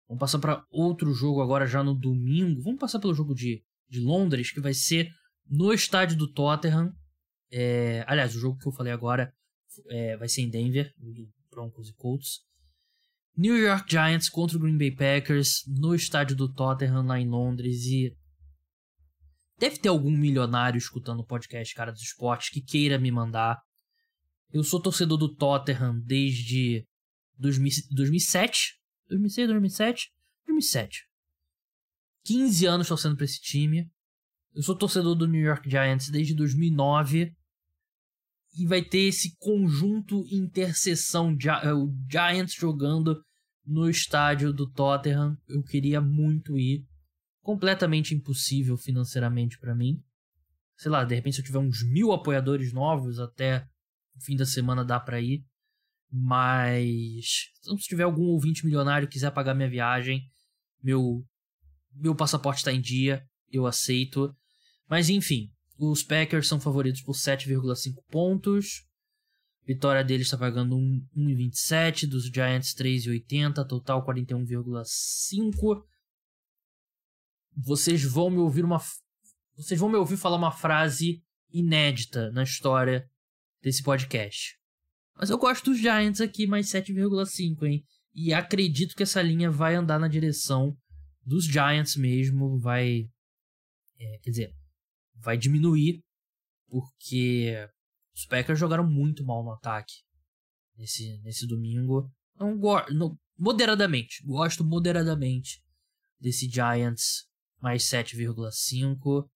Vamos 0.08 0.20
passar 0.20 0.38
para 0.38 0.64
outro 0.70 1.12
jogo 1.14 1.40
agora 1.40 1.66
já 1.66 1.84
no 1.84 1.94
domingo. 1.94 2.62
Vamos 2.62 2.80
passar 2.80 2.98
pelo 2.98 3.14
jogo 3.14 3.34
de 3.34 3.62
de 3.90 4.00
Londres, 4.00 4.52
que 4.52 4.60
vai 4.60 4.72
ser 4.72 5.10
no 5.48 5.72
estádio 5.72 6.16
do 6.16 6.32
Tottenham. 6.32 6.92
É, 7.50 8.04
aliás, 8.06 8.34
o 8.34 8.38
jogo 8.38 8.58
que 8.58 8.68
eu 8.68 8.72
falei 8.72 8.92
agora 8.92 9.32
é, 9.88 10.16
vai 10.16 10.28
ser 10.28 10.42
em 10.42 10.50
Denver, 10.50 10.92
do 10.96 11.28
Broncos 11.50 11.88
e 11.88 11.94
Colts. 11.94 12.40
New 13.36 13.56
York 13.56 13.90
Giants 13.90 14.28
contra 14.28 14.56
o 14.56 14.60
Green 14.60 14.78
Bay 14.78 14.90
Packers 14.90 15.64
no 15.66 15.94
estádio 15.94 16.36
do 16.36 16.52
Tottenham 16.52 17.06
lá 17.06 17.18
em 17.18 17.28
Londres 17.28 17.84
e 17.86 18.14
deve 19.58 19.78
ter 19.78 19.88
algum 19.88 20.10
milionário 20.10 20.78
escutando 20.78 21.20
o 21.20 21.26
podcast 21.26 21.74
Cara 21.74 21.92
dos 21.92 22.02
Esportes 22.02 22.50
que 22.50 22.60
queira 22.60 22.98
me 22.98 23.10
mandar. 23.10 23.58
Eu 24.52 24.62
sou 24.62 24.80
torcedor 24.80 25.16
do 25.16 25.34
Tottenham 25.34 26.00
desde 26.04 26.86
2007, 27.38 28.74
2006, 29.08 29.48
2007, 29.48 30.12
2007. 30.46 31.09
15 32.30 32.64
anos 32.66 32.86
torcendo 32.86 33.16
pra 33.16 33.24
esse 33.24 33.40
time. 33.40 33.90
Eu 34.54 34.62
sou 34.62 34.76
torcedor 34.76 35.16
do 35.16 35.26
New 35.26 35.40
York 35.40 35.68
Giants 35.68 36.08
desde 36.10 36.32
2009 36.32 37.34
e 38.56 38.66
vai 38.68 38.82
ter 38.82 39.08
esse 39.08 39.36
conjunto 39.36 40.24
interseção 40.30 41.36
é, 41.64 41.74
o 41.74 41.92
Giants 42.08 42.54
jogando 42.54 43.20
no 43.66 43.90
estádio 43.90 44.52
do 44.52 44.70
Tottenham. 44.70 45.36
Eu 45.48 45.60
queria 45.64 46.00
muito 46.00 46.56
ir. 46.56 46.86
Completamente 47.42 48.14
impossível 48.14 48.76
financeiramente 48.76 49.58
para 49.58 49.74
mim. 49.74 50.00
Sei 50.76 50.90
lá, 50.90 51.02
de 51.02 51.16
repente 51.16 51.34
se 51.34 51.40
eu 51.40 51.44
tiver 51.44 51.58
uns 51.58 51.82
mil 51.82 52.12
apoiadores 52.12 52.72
novos 52.72 53.18
até 53.18 53.66
o 54.14 54.20
fim 54.22 54.36
da 54.36 54.46
semana 54.46 54.84
dá 54.84 55.00
para 55.00 55.20
ir. 55.20 55.44
Mas 56.08 57.50
se 57.64 57.88
tiver 57.88 58.04
algum 58.04 58.26
ouvinte 58.26 58.64
milionário 58.64 59.08
quiser 59.08 59.32
pagar 59.32 59.52
minha 59.54 59.68
viagem, 59.68 60.22
meu 60.80 61.24
meu 61.94 62.14
passaporte 62.14 62.58
está 62.58 62.72
em 62.72 62.80
dia, 62.80 63.24
eu 63.50 63.66
aceito. 63.66 64.34
Mas 64.88 65.08
enfim, 65.08 65.50
os 65.78 66.02
Packers 66.02 66.48
são 66.48 66.60
favoritos 66.60 67.02
por 67.02 67.14
7,5 67.14 67.94
pontos. 68.10 68.86
Vitória 69.66 70.02
deles 70.02 70.26
está 70.26 70.36
pagando 70.36 70.76
1,27, 70.76 72.06
dos 72.06 72.24
Giants 72.24 72.74
3,80, 72.74 73.66
total 73.66 74.04
41,5. 74.04 75.84
Vocês 77.56 78.02
vão 78.02 78.30
me 78.30 78.38
ouvir 78.38 78.64
uma 78.64 78.80
vocês 79.56 79.78
vão 79.78 79.90
me 79.90 79.96
ouvir 79.96 80.16
falar 80.16 80.36
uma 80.36 80.50
frase 80.50 81.22
inédita 81.52 82.30
na 82.30 82.42
história 82.42 83.06
desse 83.62 83.82
podcast. 83.82 84.56
Mas 85.16 85.28
eu 85.28 85.36
gosto 85.36 85.66
dos 85.66 85.78
Giants 85.78 86.20
aqui, 86.20 86.46
mais 86.46 86.68
7,5, 86.68 87.64
hein? 87.64 87.84
E 88.14 88.32
acredito 88.32 88.96
que 88.96 89.02
essa 89.02 89.20
linha 89.20 89.50
vai 89.50 89.74
andar 89.74 89.98
na 89.98 90.08
direção 90.08 90.74
dos 91.30 91.44
Giants 91.44 91.94
mesmo, 91.94 92.58
vai. 92.58 93.08
É, 93.96 94.18
quer 94.18 94.30
dizer, 94.30 94.54
vai 95.14 95.38
diminuir, 95.38 96.02
porque 96.66 97.54
os 98.12 98.26
Packers 98.26 98.58
jogaram 98.58 98.84
muito 98.84 99.24
mal 99.24 99.44
no 99.44 99.52
ataque 99.52 99.94
nesse, 100.76 101.20
nesse 101.22 101.46
domingo. 101.46 102.10
Não, 102.36 102.56
não, 102.90 103.16
moderadamente, 103.38 104.24
gosto 104.24 104.64
moderadamente 104.64 105.62
desse 106.18 106.50
Giants 106.50 107.28
mais 107.60 107.84
7,5. 107.84 109.28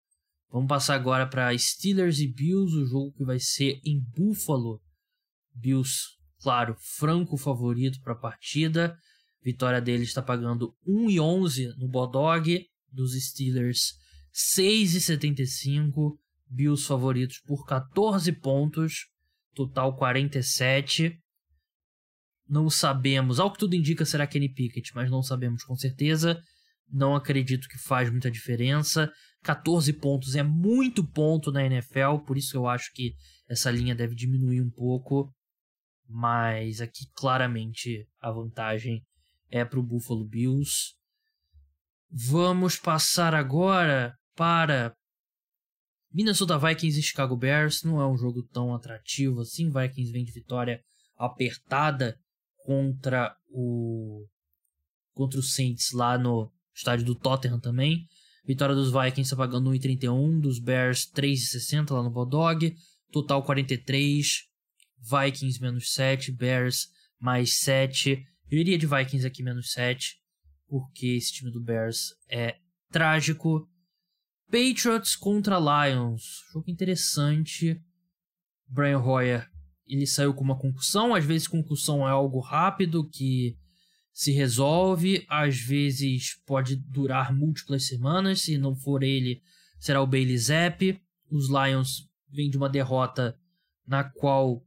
Vamos 0.51 0.69
passar 0.69 0.97
agora 0.97 1.29
para 1.29 1.57
Steelers 1.57 2.19
e 2.19 2.27
Bills, 2.27 2.77
o 2.77 2.87
jogo 2.87 3.13
que 3.13 3.25
vai 3.25 3.39
ser 3.39 3.81
em 3.85 4.01
Buffalo. 4.01 4.83
Bills, 5.55 6.09
claro, 6.41 6.75
franco 6.99 7.37
favorito 7.37 8.01
para 8.01 8.15
a 8.15 8.19
partida. 8.19 8.99
Vitória 9.45 9.81
deles 9.81 10.09
está 10.09 10.23
pagando 10.23 10.75
1,11 10.89 11.77
no 11.77 11.87
Bodog, 11.87 12.67
dos 12.91 13.13
Steelers 13.13 13.93
6,75. 14.57 16.17
Bills 16.47 16.87
favoritos 16.87 17.41
por 17.41 17.67
14 17.67 18.33
pontos, 18.33 19.07
total 19.55 19.97
47. 19.97 21.19
Não 22.49 22.71
sabemos, 22.71 23.39
ao 23.39 23.53
que 23.53 23.59
tudo 23.59 23.75
indica 23.75 24.05
será 24.05 24.27
Kenny 24.27 24.49
Pickett, 24.49 24.93
mas 24.95 25.11
não 25.11 25.23
sabemos 25.23 25.65
com 25.65 25.77
certeza. 25.77 26.41
Não 26.89 27.15
acredito 27.15 27.69
que 27.69 27.79
faz 27.79 28.11
muita 28.11 28.31
diferença. 28.31 29.13
14 29.43 29.93
pontos 29.95 30.37
é 30.37 30.43
muito 30.43 31.07
ponto 31.07 31.53
na 31.53 31.65
NFL, 31.65 32.19
por 32.27 32.39
isso 32.39 32.57
eu 32.57 32.67
acho 32.67 32.91
que 32.95 33.15
essa 33.49 33.71
linha 33.71 33.95
deve 33.95 34.15
diminuir 34.15 34.63
um 34.63 34.71
pouco. 34.71 35.35
Mas 36.09 36.81
aqui 36.81 37.07
claramente 37.15 38.07
a 38.21 38.31
vantagem 38.31 39.03
é 39.55 39.65
para 39.65 39.79
o 39.79 39.83
Buffalo 39.85 40.25
Bills. 40.25 40.95
Vamos 42.11 42.77
passar 42.77 43.33
agora 43.35 44.13
para 44.35 44.93
Minnesota 46.13 46.59
Vikings 46.59 46.99
e 46.99 47.03
Chicago 47.03 47.37
Bears. 47.37 47.85
Não 47.85 48.01
é 48.01 48.07
um 48.07 48.17
jogo 48.17 48.43
tão 48.43 48.75
atrativo 48.75 49.43
assim. 49.43 49.71
Vikings 49.71 50.11
vem 50.11 50.25
de 50.25 50.33
vitória 50.33 50.83
apertada 51.17 52.19
contra 52.65 53.33
o 53.49 54.27
contra 55.13 55.39
o 55.39 55.43
Saints 55.43 55.93
lá 55.93 56.19
no 56.19 56.51
estádio 56.75 57.07
do 57.07 57.15
Tottenham 57.15 57.61
também. 57.61 58.09
Vitória 58.45 58.75
dos 58.75 58.91
Vikings 58.91 59.23
está 59.23 59.37
pagando 59.37 59.71
1,31, 59.71 60.41
dos 60.41 60.59
Bears 60.59 61.09
3,60 61.13 61.93
lá 61.93 62.03
no 62.03 62.11
Bulldog. 62.11 62.75
Total 63.13 63.41
43. 63.41 64.49
Vikings 64.99 65.61
menos 65.61 65.93
7, 65.93 66.33
Bears 66.33 66.89
mais 67.21 67.59
7. 67.61 68.21
Eu 68.51 68.59
iria 68.59 68.79
de 68.79 68.87
Vikings 68.87 69.27
aqui 69.27 69.43
menos 69.43 69.73
7, 69.73 70.17
porque 70.69 71.09
esse 71.09 71.33
time 71.33 71.51
do 71.51 71.61
Bears 71.61 72.15
é 72.29 72.57
trágico. 72.91 73.69
Patriots 74.51 75.17
contra 75.17 75.59
Lions. 75.59 76.43
Jogo 76.53 76.71
interessante. 76.71 77.81
Brian 78.69 78.99
Hoyer, 78.99 79.49
ele 79.87 80.07
saiu 80.07 80.35
com 80.35 80.45
uma 80.45 80.59
concussão. 80.59 81.15
Às 81.15 81.25
vezes 81.25 81.49
concussão 81.49 82.07
é 82.07 82.11
algo 82.11 82.41
rápido 82.41 83.09
que 83.09 83.57
se 84.13 84.31
resolve. 84.31 85.25
Às 85.29 85.59
vezes 85.59 86.41
pode 86.47 86.77
durar 86.77 87.35
múltiplas 87.35 87.87
semanas. 87.87 88.43
Se 88.43 88.57
não 88.59 88.77
for 88.77 89.03
ele, 89.03 89.43
será 89.79 90.01
o 90.03 90.07
Bailey 90.07 90.39
Zapp. 90.39 91.01
Os 91.31 91.49
Lions 91.49 92.09
vêm 92.31 92.51
de 92.51 92.57
uma 92.57 92.69
derrota 92.69 93.39
na 93.87 94.05
qual 94.05 94.65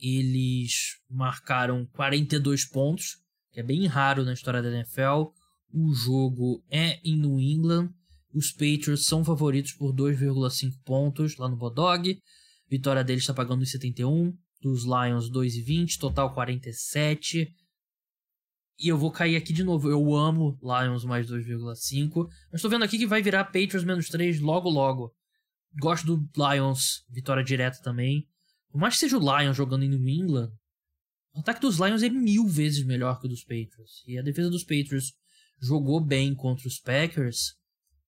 eles 0.00 0.98
marcaram 1.08 1.86
42 1.92 2.64
pontos, 2.64 3.18
que 3.52 3.60
é 3.60 3.62
bem 3.62 3.86
raro 3.86 4.24
na 4.24 4.32
história 4.32 4.62
da 4.62 4.70
NFL. 4.70 5.32
O 5.72 5.92
jogo 5.94 6.64
é 6.70 6.98
em 7.04 7.16
New 7.16 7.38
England. 7.38 7.90
Os 8.32 8.52
Patriots 8.52 9.04
são 9.04 9.24
favoritos 9.24 9.72
por 9.72 9.92
2,5 9.94 10.72
pontos 10.84 11.36
lá 11.36 11.48
no 11.48 11.56
Bodog. 11.56 12.20
Vitória 12.68 13.04
deles 13.04 13.22
está 13.22 13.34
pagando 13.34 13.62
1,71. 13.62 14.32
Dos 14.62 14.84
Lions 14.84 15.30
2,20. 15.30 15.98
Total 15.98 16.32
47. 16.32 17.52
E 18.78 18.88
eu 18.88 18.96
vou 18.96 19.10
cair 19.10 19.36
aqui 19.36 19.52
de 19.52 19.64
novo. 19.64 19.90
Eu 19.90 20.14
amo 20.14 20.58
Lions 20.62 21.04
mais 21.04 21.26
2,5. 21.26 22.26
Mas 22.50 22.58
estou 22.58 22.70
vendo 22.70 22.84
aqui 22.84 22.98
que 22.98 23.06
vai 23.06 23.20
virar 23.20 23.44
Patriots 23.44 23.84
menos 23.84 24.08
3 24.08 24.40
logo 24.40 24.70
logo. 24.70 25.12
Gosto 25.80 26.16
do 26.16 26.30
Lions. 26.36 27.04
Vitória 27.10 27.44
direta 27.44 27.80
também. 27.82 28.29
Por 28.70 28.78
mais 28.78 28.94
que 28.94 29.00
seja 29.00 29.18
o 29.18 29.20
Lions 29.20 29.56
jogando 29.56 29.84
em 29.84 29.88
New 29.88 30.08
England, 30.08 30.52
o 31.34 31.40
ataque 31.40 31.60
dos 31.60 31.78
Lions 31.78 32.02
é 32.02 32.08
mil 32.08 32.46
vezes 32.46 32.84
melhor 32.84 33.20
que 33.20 33.26
o 33.26 33.28
dos 33.28 33.42
Patriots. 33.42 34.02
E 34.06 34.18
a 34.18 34.22
defesa 34.22 34.50
dos 34.50 34.62
Patriots 34.62 35.12
jogou 35.60 36.00
bem 36.00 36.34
contra 36.34 36.66
os 36.66 36.78
Packers. 36.78 37.54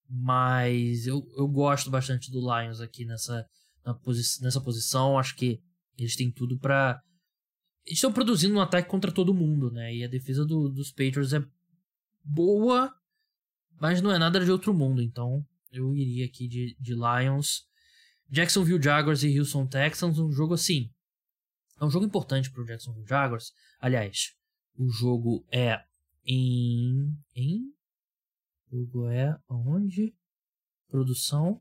Mas 0.09 1.07
eu, 1.07 1.23
eu 1.37 1.49
gosto 1.49 1.91
bastante 1.91 2.31
do 2.31 2.41
Lions 2.41 2.81
aqui 2.81 3.05
nessa, 3.05 3.47
posi 4.03 4.23
nessa 4.43 4.61
posição. 4.61 5.19
Acho 5.19 5.35
que 5.37 5.61
eles 5.97 6.17
têm 6.17 6.31
tudo 6.31 6.59
para 6.59 7.01
Eles 7.87 7.99
estão 7.99 8.13
produzindo 8.13 8.55
um 8.55 8.61
ataque 8.61 8.89
contra 8.89 9.13
todo 9.13 9.35
mundo, 9.35 9.71
né? 9.71 9.95
E 9.95 10.05
a 10.05 10.09
defesa 10.09 10.45
do, 10.45 10.69
dos 10.69 10.91
Patriots 10.91 11.33
é 11.33 11.43
boa, 12.25 12.93
mas 13.81 14.03
não 14.03 14.13
é 14.13 14.19
nada 14.19 14.45
de 14.45 14.51
outro 14.51 14.75
mundo. 14.75 15.01
Então 15.01 15.45
eu 15.71 15.95
iria 15.97 16.27
aqui 16.27 16.47
de, 16.47 16.77
de 16.79 16.95
Lions. 16.95 17.65
Jacksonville 18.33 18.83
Jaguars 18.83 19.23
e 19.23 19.39
Houston 19.39 19.67
Texans, 19.67 20.19
um 20.19 20.33
jogo 20.33 20.55
assim. 20.55 20.91
É 21.79 21.85
um 21.85 21.91
jogo 21.91 22.07
importante 22.07 22.51
para 22.51 22.63
o 22.63 22.65
Jacksonville 22.65 23.07
Jaguars. 23.07 23.53
Aliás, 23.79 24.35
o 24.75 24.89
jogo 24.89 25.47
é 25.53 25.85
em. 26.25 27.15
em 27.37 27.75
o 28.71 28.79
jogo 28.79 29.09
é 29.09 29.39
onde? 29.51 30.15
Produção. 30.89 31.61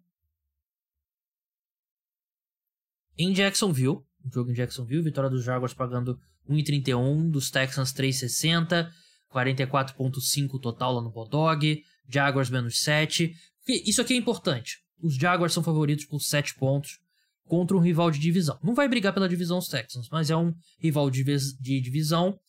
Em 3.17 3.33
Jacksonville. 3.33 4.05
O 4.23 4.31
jogo 4.31 4.51
em 4.51 4.53
Jacksonville. 4.53 5.03
Vitória 5.03 5.29
dos 5.29 5.43
Jaguars 5.43 5.73
pagando 5.73 6.17
1,31. 6.49 7.29
Dos 7.29 7.51
Texans 7.51 7.91
3,60. 7.91 8.89
44,5 9.29 10.57
total 10.61 10.93
lá 10.93 11.01
no 11.01 11.11
Bulldog. 11.11 11.83
Jaguars 12.07 12.49
menos 12.49 12.79
7. 12.79 13.35
Isso 13.67 14.01
aqui 14.01 14.13
é 14.13 14.17
importante. 14.17 14.81
Os 15.01 15.15
Jaguars 15.15 15.53
são 15.53 15.63
favoritos 15.63 16.05
por 16.05 16.19
7 16.19 16.55
pontos 16.55 16.99
contra 17.45 17.75
um 17.75 17.81
rival 17.81 18.11
de 18.11 18.19
divisão. 18.19 18.57
Não 18.63 18.73
vai 18.73 18.87
brigar 18.87 19.13
pela 19.13 19.27
divisão 19.27 19.57
os 19.57 19.67
Texans, 19.67 20.07
mas 20.09 20.29
é 20.29 20.35
um 20.35 20.53
rival 20.79 21.09
de, 21.09 21.23
divisão. 21.59 22.39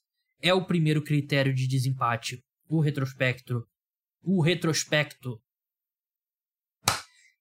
É 0.40 0.52
o 0.52 0.64
primeiro 0.64 1.02
critério 1.02 1.54
de 1.54 1.66
desempate. 1.66 2.42
O 2.68 2.80
retrospecto 2.80 3.66
o 4.23 4.40
retrospecto 4.40 5.40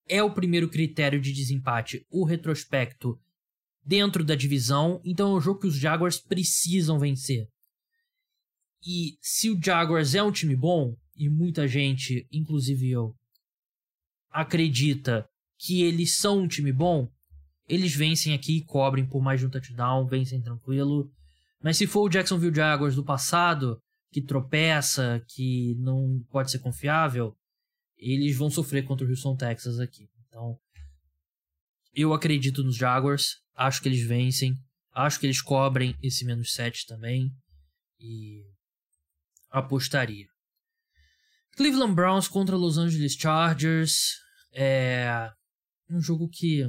é 0.08 0.24
o 0.24 0.34
primeiro 0.34 0.68
critério 0.68 1.22
de 1.22 1.32
desempate, 1.32 2.06
o 2.10 2.26
retrospecto 2.26 3.20
dentro 3.86 4.24
da 4.24 4.36
divisão, 4.36 5.00
então 5.06 5.32
é 5.32 5.38
um 5.38 5.42
jogo 5.42 5.60
que 5.60 5.68
os 5.68 5.76
Jaguars 5.76 6.20
precisam 6.20 7.00
vencer. 7.00 7.48
E 8.84 9.16
se 9.22 9.50
o 9.52 9.60
Jaguars 9.64 10.16
é 10.16 10.24
um 10.24 10.32
time 10.32 10.56
bom, 10.56 10.96
e 11.16 11.30
muita 11.30 11.68
gente, 11.68 12.28
inclusive 12.32 12.90
eu, 12.90 13.16
acredita 14.32 15.28
que 15.58 15.84
eles 15.84 16.18
são 16.18 16.40
um 16.40 16.48
time 16.48 16.72
bom, 16.72 17.12
eles 17.68 17.94
vencem 17.94 18.34
aqui 18.34 18.58
e 18.58 18.66
cobrem 18.66 19.06
por 19.06 19.22
mais 19.22 19.40
de 19.40 19.46
um 19.46 19.50
touchdown, 19.50 20.08
vencem 20.08 20.42
tranquilo. 20.42 21.12
Mas 21.64 21.78
se 21.78 21.86
for 21.86 22.02
o 22.02 22.10
Jacksonville 22.10 22.56
Jaguars 22.56 22.96
do 22.96 23.04
passado, 23.04 23.80
que 24.12 24.22
tropeça, 24.22 25.24
que 25.30 25.76
não 25.80 26.24
pode 26.30 26.52
ser 26.52 26.60
confiável, 26.60 27.36
eles 27.98 28.36
vão 28.36 28.50
sofrer 28.50 28.84
contra 28.84 29.06
o 29.06 29.10
Houston 29.10 29.36
Texas 29.36 29.80
aqui. 29.80 30.10
Então, 30.28 30.58
eu 31.94 32.14
acredito 32.14 32.64
nos 32.64 32.76
Jaguars, 32.76 33.38
acho 33.56 33.82
que 33.82 33.88
eles 33.88 34.06
vencem, 34.06 34.56
acho 34.92 35.20
que 35.20 35.28
eles 35.28 35.42
cobrem 35.42 35.96
esse 36.02 36.26
menos 36.26 36.54
7 36.54 36.88
também 36.88 37.32
e 38.00 38.44
apostaria. 39.50 40.28
Cleveland 41.56 41.94
Browns 41.94 42.28
contra 42.28 42.56
Los 42.56 42.78
Angeles 42.78 43.14
Chargers 43.14 44.18
é 44.54 45.32
um 45.90 46.00
jogo 46.00 46.30
que 46.30 46.64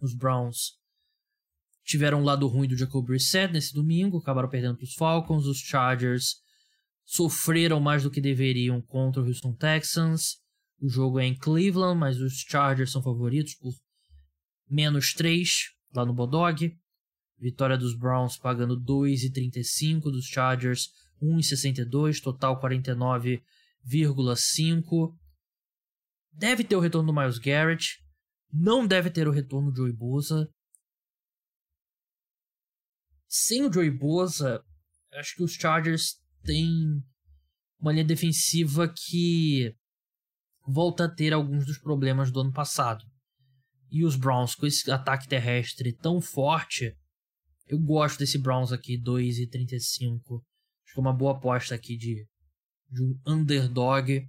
os 0.00 0.14
Browns 0.14 0.78
tiveram 1.82 2.20
um 2.20 2.24
lado 2.24 2.46
ruim 2.46 2.68
do 2.68 2.76
Jacob 2.76 3.04
Brissett 3.04 3.52
nesse 3.52 3.72
domingo, 3.72 4.18
acabaram 4.18 4.48
perdendo 4.48 4.76
para 4.76 4.84
os 4.84 4.94
Falcons. 4.94 5.46
Os 5.46 5.58
Chargers 5.58 6.36
sofreram 7.04 7.80
mais 7.80 8.02
do 8.02 8.10
que 8.10 8.20
deveriam 8.20 8.80
contra 8.82 9.22
o 9.22 9.26
Houston 9.26 9.54
Texans. 9.54 10.38
O 10.80 10.88
jogo 10.88 11.18
é 11.18 11.24
em 11.24 11.36
Cleveland, 11.36 11.98
mas 11.98 12.20
os 12.20 12.34
Chargers 12.40 12.92
são 12.92 13.02
favoritos 13.02 13.54
por 13.54 13.72
menos 14.68 15.14
3 15.14 15.70
lá 15.94 16.04
no 16.04 16.12
Bodog. 16.12 16.76
Vitória 17.38 17.76
dos 17.76 17.96
Browns 17.96 18.36
pagando 18.36 18.78
2,35, 18.80 20.02
dos 20.02 20.26
Chargers 20.26 20.90
1,62, 21.24 22.20
total 22.20 22.60
49,5. 22.60 25.16
Deve 26.32 26.64
ter 26.64 26.76
o 26.76 26.80
retorno 26.80 27.12
do 27.12 27.18
Miles 27.18 27.38
Garrett. 27.38 28.04
Não 28.52 28.86
deve 28.86 29.10
ter 29.10 29.26
o 29.26 29.32
retorno 29.32 29.70
do 29.70 29.78
Joey 29.78 29.92
Bosa. 29.92 30.46
Sem 33.28 33.64
o 33.64 33.72
Joey 33.72 33.90
Bosa, 33.90 34.62
acho 35.14 35.36
que 35.36 35.42
os 35.42 35.54
Chargers 35.54 36.20
têm 36.44 37.02
uma 37.80 37.92
linha 37.92 38.04
defensiva 38.04 38.86
que 38.88 39.74
volta 40.66 41.04
a 41.04 41.08
ter 41.08 41.32
alguns 41.32 41.66
dos 41.66 41.78
problemas 41.78 42.30
do 42.30 42.40
ano 42.40 42.52
passado. 42.52 43.04
E 43.90 44.04
os 44.04 44.16
Browns, 44.16 44.54
com 44.54 44.66
esse 44.66 44.90
ataque 44.90 45.28
terrestre 45.28 45.92
tão 45.92 46.20
forte, 46.20 46.96
eu 47.66 47.78
gosto 47.78 48.18
desse 48.18 48.38
Browns 48.38 48.72
aqui, 48.72 49.00
2,35. 49.00 50.42
Acho 50.94 51.00
que 51.00 51.00
uma 51.00 51.12
boa 51.12 51.32
aposta 51.32 51.74
aqui 51.74 51.96
de, 51.96 52.24
de 52.88 53.02
um 53.02 53.18
underdog. 53.26 54.28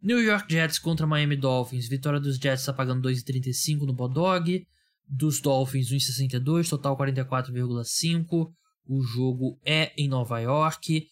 New 0.00 0.22
York 0.22 0.52
Jets 0.52 0.78
contra 0.78 1.06
Miami 1.06 1.36
Dolphins. 1.36 1.88
Vitória 1.88 2.20
dos 2.20 2.36
Jets 2.36 2.60
está 2.60 2.72
pagando 2.72 3.08
2,35 3.08 3.80
no 3.80 3.92
Bodog. 3.92 4.64
Dos 5.08 5.40
Dolphins 5.40 5.90
1,62, 5.90 6.68
total 6.68 6.96
44,5. 6.96 8.52
O 8.86 9.02
jogo 9.02 9.58
é 9.64 9.92
em 10.00 10.06
Nova 10.06 10.38
York. 10.38 11.08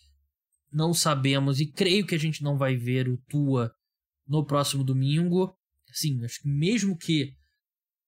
Não 0.73 0.95
sabemos 0.95 1.59
e 1.59 1.67
creio 1.67 2.07
que 2.07 2.15
a 2.15 2.19
gente 2.19 2.45
não 2.45 2.57
vai 2.57 2.77
ver 2.77 3.09
o 3.09 3.17
Tua 3.29 3.73
no 4.29 4.47
próximo 4.47 4.85
domingo. 4.85 5.57
Sim, 5.93 6.25
acho 6.25 6.43
que 6.43 6.49
mesmo 6.49 6.97
que 6.97 7.35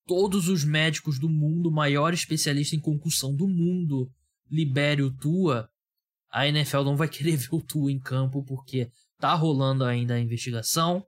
todos 0.06 0.48
os 0.48 0.62
médicos 0.62 1.18
do 1.18 1.28
mundo, 1.28 1.70
maior 1.70 2.14
especialista 2.14 2.76
em 2.76 2.80
concussão 2.80 3.34
do 3.34 3.48
mundo, 3.48 4.08
libere 4.48 5.02
o 5.02 5.10
Tua, 5.10 5.68
a 6.30 6.46
NFL 6.46 6.82
não 6.82 6.96
vai 6.96 7.08
querer 7.08 7.36
ver 7.38 7.48
o 7.52 7.62
Tua 7.62 7.90
em 7.90 7.98
campo 7.98 8.44
porque 8.44 8.90
tá 9.18 9.34
rolando 9.34 9.84
ainda 9.84 10.14
a 10.14 10.20
investigação. 10.20 11.04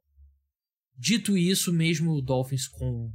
Dito 0.97 1.37
isso, 1.37 1.73
mesmo 1.73 2.13
o 2.13 2.23
Dolphins 2.23 2.69
com, 2.69 3.11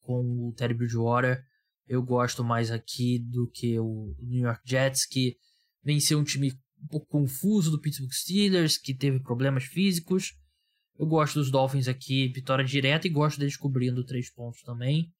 com 0.00 0.48
o 0.48 0.52
Terry 0.52 0.74
Bridgewater, 0.74 1.44
eu 1.88 2.02
gosto 2.02 2.44
mais 2.44 2.70
aqui 2.70 3.18
do 3.18 3.48
que 3.48 3.78
o 3.78 4.14
New 4.20 4.44
York 4.44 4.60
Jets, 4.64 5.06
que 5.06 5.36
venceu 5.82 6.18
um 6.18 6.24
time 6.24 6.52
um 6.82 6.86
pouco 6.88 7.06
confuso 7.06 7.70
do 7.70 7.80
Pittsburgh 7.80 8.12
Steelers, 8.12 8.76
que 8.76 8.94
teve 8.94 9.20
problemas 9.20 9.64
físicos. 9.64 10.34
Eu 10.98 11.06
gosto 11.06 11.34
dos 11.34 11.50
Dolphins 11.50 11.88
aqui, 11.88 12.28
vitória 12.28 12.64
direta, 12.64 13.06
e 13.06 13.10
gosto 13.10 13.38
deles 13.38 13.56
cobrindo 13.56 14.04
três 14.04 14.30
pontos 14.32 14.62
também. 14.62 15.12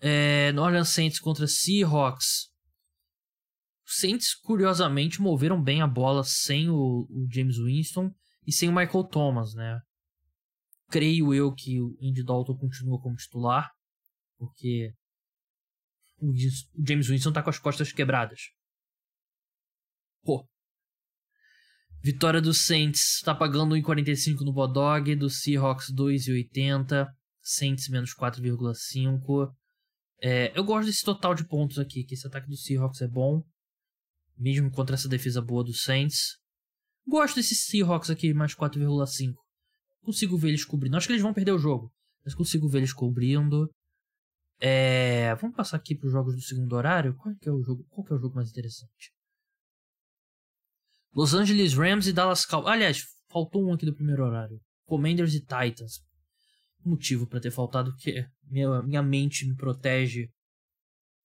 É, 0.00 0.52
New 0.52 0.62
Orleans 0.62 0.88
Saints 0.88 1.18
contra 1.18 1.46
Seahawks. 1.46 2.50
Saints, 3.84 4.34
curiosamente, 4.34 5.20
moveram 5.20 5.62
bem 5.62 5.82
a 5.82 5.86
bola 5.86 6.24
sem 6.24 6.70
o, 6.70 7.06
o, 7.08 7.26
James 7.30 7.58
Winston 7.58 8.10
e 8.46 8.52
sem 8.52 8.68
o 8.68 8.74
Michael 8.74 9.04
Thomas, 9.04 9.54
né? 9.54 9.78
Creio 10.90 11.34
eu 11.34 11.52
que 11.52 11.80
o 11.80 11.96
Andy 12.02 12.24
Dalton 12.24 12.56
continua 12.56 13.00
como 13.00 13.16
titular, 13.16 13.70
porque 14.38 14.92
o, 16.18 16.30
o 16.30 16.86
James 16.86 17.08
Winston 17.08 17.32
tá 17.32 17.42
com 17.42 17.50
as 17.50 17.58
costas 17.58 17.92
quebradas. 17.92 18.40
Pô. 20.22 20.48
Vitória 22.02 22.40
do 22.40 22.52
Saints 22.52 23.20
tá 23.22 23.34
pagando 23.34 23.74
1,45 23.76 24.40
no 24.40 24.52
Bodog, 24.52 25.14
do 25.14 25.28
Seahawks 25.28 25.92
2,80, 25.92 27.06
Saints 27.42 27.88
menos 27.88 28.14
4,5. 28.14 29.54
É, 30.22 30.58
eu 30.58 30.64
gosto 30.64 30.86
desse 30.86 31.04
total 31.04 31.34
de 31.34 31.46
pontos 31.46 31.78
aqui, 31.78 32.04
que 32.04 32.14
esse 32.14 32.26
ataque 32.26 32.48
do 32.48 32.56
Seahawks 32.56 33.00
é 33.02 33.08
bom 33.08 33.42
mesmo 34.36 34.70
contra 34.70 34.94
essa 34.94 35.08
defesa 35.08 35.40
boa 35.40 35.64
do 35.64 35.72
Saints. 35.72 36.38
Gosto 37.06 37.36
desses 37.36 37.64
Seahawks 37.66 38.10
aqui, 38.10 38.32
mais 38.32 38.54
4,5. 38.54 39.34
Consigo 40.02 40.36
ver 40.36 40.48
eles 40.48 40.64
cobrindo. 40.64 40.96
Acho 40.96 41.06
que 41.06 41.12
eles 41.12 41.22
vão 41.22 41.34
perder 41.34 41.52
o 41.52 41.58
jogo, 41.58 41.92
mas 42.24 42.34
consigo 42.34 42.68
ver 42.68 42.78
eles 42.78 42.92
cobrindo. 42.92 43.70
É... 44.60 45.34
Vamos 45.36 45.56
passar 45.56 45.76
aqui 45.76 45.94
para 45.94 46.06
os 46.06 46.12
jogos 46.12 46.34
do 46.34 46.42
segundo 46.42 46.74
horário. 46.74 47.14
Qual 47.16 47.34
é 47.34 47.50
o 47.50 47.62
jogo? 47.62 47.84
Qual 47.90 48.06
é 48.10 48.14
o 48.14 48.18
jogo 48.18 48.34
mais 48.34 48.50
interessante? 48.50 49.12
Los 51.12 51.32
Angeles 51.32 51.74
Rams 51.74 52.06
e 52.06 52.12
Dallas 52.12 52.44
Cowboys. 52.44 52.72
Aliás, 52.72 53.02
faltou 53.30 53.64
um 53.64 53.72
aqui 53.72 53.86
do 53.86 53.94
primeiro 53.94 54.24
horário. 54.24 54.60
Commanders 54.84 55.34
e 55.34 55.40
Titans. 55.40 56.00
Motivo 56.84 57.26
para 57.26 57.40
ter 57.40 57.50
faltado 57.50 57.94
que 57.96 58.26
minha, 58.44 58.82
minha 58.82 59.02
mente 59.02 59.46
me 59.46 59.54
protege 59.54 60.28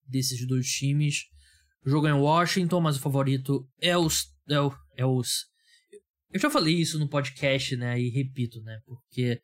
desses 0.06 0.45
dois 0.48 0.67
times. 0.67 1.24
O 1.86 1.89
jogo 1.89 2.08
é 2.08 2.12
em 2.12 2.13
Washington, 2.13 2.82
mas 2.82 2.98
o 2.98 3.02
favorito 3.02 3.68
é 3.80 3.98
os. 3.98 4.26
É, 4.50 4.60
o, 4.60 4.74
é 4.98 5.06
os. 5.06 5.46
Eu 6.32 6.39
já 6.39 6.50
falei 6.50 6.76
isso 6.76 7.00
no 7.00 7.10
podcast, 7.10 7.76
né? 7.76 8.00
E 8.00 8.10
repito, 8.10 8.62
né? 8.62 8.80
Porque 8.86 9.42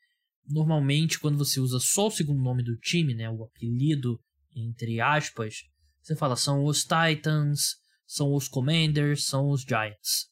normalmente 0.48 1.20
quando 1.20 1.38
você 1.38 1.60
usa 1.60 1.80
só 1.80 2.08
o 2.08 2.12
segundo 2.12 2.42
nome 2.42 2.64
do 2.64 2.78
time, 2.78 3.14
né? 3.14 3.30
O 3.30 3.44
apelido, 3.44 4.20
entre 4.56 5.00
aspas, 5.00 5.64
você 6.02 6.16
fala 6.16 6.36
são 6.36 6.64
os 6.66 6.84
Titans, 6.84 7.76
são 8.06 8.34
os 8.34 8.48
Commanders, 8.48 9.26
são 9.26 9.50
os 9.50 9.62
Giants. 9.62 10.30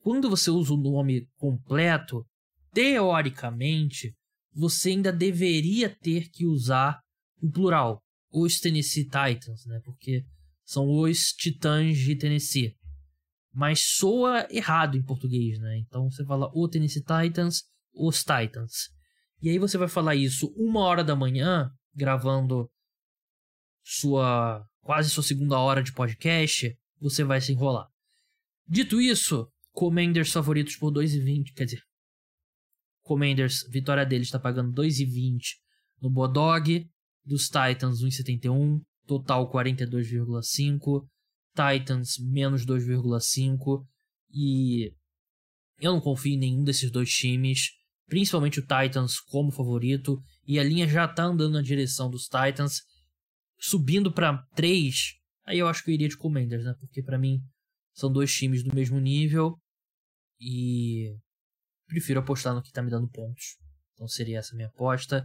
Quando 0.00 0.28
você 0.28 0.50
usa 0.50 0.74
o 0.74 0.76
nome 0.76 1.26
completo, 1.36 2.24
teoricamente, 2.72 4.14
você 4.52 4.90
ainda 4.90 5.12
deveria 5.12 5.88
ter 5.88 6.28
que 6.30 6.44
usar 6.44 7.00
o 7.40 7.50
plural, 7.50 8.02
os 8.32 8.60
Tennessee 8.60 9.04
Titans, 9.04 9.64
né? 9.66 9.80
Porque 9.84 10.24
são 10.72 10.88
os 10.88 11.32
Titãs 11.32 11.98
de 11.98 12.16
Tennessee. 12.16 12.74
Mas 13.52 13.80
soa 13.80 14.46
errado 14.50 14.96
em 14.96 15.02
português, 15.02 15.58
né? 15.58 15.78
Então 15.78 16.10
você 16.10 16.24
fala 16.24 16.50
o 16.54 16.66
Tennessee 16.66 17.02
Titans, 17.02 17.64
os 17.92 18.20
Titans. 18.20 18.88
E 19.42 19.50
aí 19.50 19.58
você 19.58 19.76
vai 19.76 19.88
falar 19.88 20.14
isso 20.14 20.50
uma 20.56 20.80
hora 20.80 21.04
da 21.04 21.14
manhã, 21.14 21.70
gravando 21.94 22.70
sua 23.84 24.66
quase 24.80 25.10
sua 25.10 25.22
segunda 25.22 25.58
hora 25.58 25.82
de 25.82 25.92
podcast, 25.92 26.76
você 26.98 27.22
vai 27.22 27.40
se 27.40 27.52
enrolar. 27.52 27.86
Dito 28.66 29.00
isso, 29.00 29.46
Commanders 29.72 30.32
favoritos 30.32 30.76
por 30.76 30.92
2,20, 30.92 31.52
quer 31.54 31.66
dizer, 31.66 31.82
Commanders, 33.02 33.64
vitória 33.68 34.06
deles 34.06 34.28
está 34.28 34.38
pagando 34.38 34.72
2,20 34.72 35.38
no 36.00 36.10
Bodog, 36.10 36.88
dos 37.24 37.44
Titans 37.44 38.02
1,71, 38.02 38.80
total 39.06 39.50
42,5, 39.50 41.06
Titans 41.54 42.18
menos 42.18 42.64
2,5 42.64 43.84
e 44.30 44.92
eu 45.80 45.92
não 45.92 46.00
confio 46.00 46.34
em 46.34 46.38
nenhum 46.38 46.64
desses 46.64 46.90
dois 46.90 47.10
times, 47.10 47.70
principalmente 48.06 48.60
o 48.60 48.62
Titans 48.62 49.18
como 49.20 49.50
favorito 49.50 50.22
e 50.46 50.58
a 50.58 50.64
linha 50.64 50.88
já 50.88 51.06
tá 51.06 51.24
andando 51.24 51.54
na 51.54 51.62
direção 51.62 52.10
dos 52.10 52.24
Titans, 52.24 52.82
subindo 53.58 54.12
para 54.12 54.38
3, 54.54 54.94
aí 55.44 55.58
eu 55.58 55.68
acho 55.68 55.84
que 55.84 55.90
eu 55.90 55.94
iria 55.94 56.08
de 56.08 56.16
Commanders, 56.16 56.64
né? 56.64 56.74
Porque 56.80 57.02
para 57.02 57.18
mim 57.18 57.40
são 57.94 58.10
dois 58.10 58.32
times 58.32 58.62
do 58.62 58.74
mesmo 58.74 58.98
nível 58.98 59.58
e 60.40 61.14
prefiro 61.86 62.20
apostar 62.20 62.54
no 62.54 62.62
que 62.62 62.72
tá 62.72 62.82
me 62.82 62.90
dando 62.90 63.08
pontos. 63.08 63.56
Então 63.94 64.08
seria 64.08 64.38
essa 64.38 64.54
minha 64.56 64.68
aposta. 64.68 65.24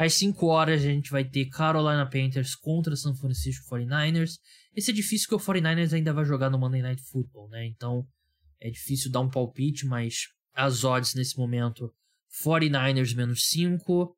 Às 0.00 0.14
5 0.14 0.46
horas 0.46 0.80
a 0.80 0.84
gente 0.84 1.10
vai 1.10 1.22
ter 1.22 1.50
Carolina 1.50 2.08
Panthers 2.08 2.54
contra 2.54 2.96
San 2.96 3.14
Francisco 3.14 3.68
49ers. 3.68 4.38
Esse 4.74 4.92
é 4.92 4.94
difícil 4.94 5.28
porque 5.28 5.44
o 5.44 5.54
49ers 5.54 5.92
ainda 5.92 6.10
vai 6.14 6.24
jogar 6.24 6.48
no 6.48 6.58
Monday 6.58 6.80
Night 6.80 7.02
Football, 7.02 7.50
né? 7.50 7.66
Então 7.66 8.06
é 8.58 8.70
difícil 8.70 9.10
dar 9.10 9.20
um 9.20 9.28
palpite, 9.28 9.84
mas 9.84 10.28
as 10.54 10.84
odds 10.84 11.14
nesse 11.14 11.36
momento 11.36 11.92
49ers 12.42 13.14
menos 13.14 13.46
5. 13.48 14.16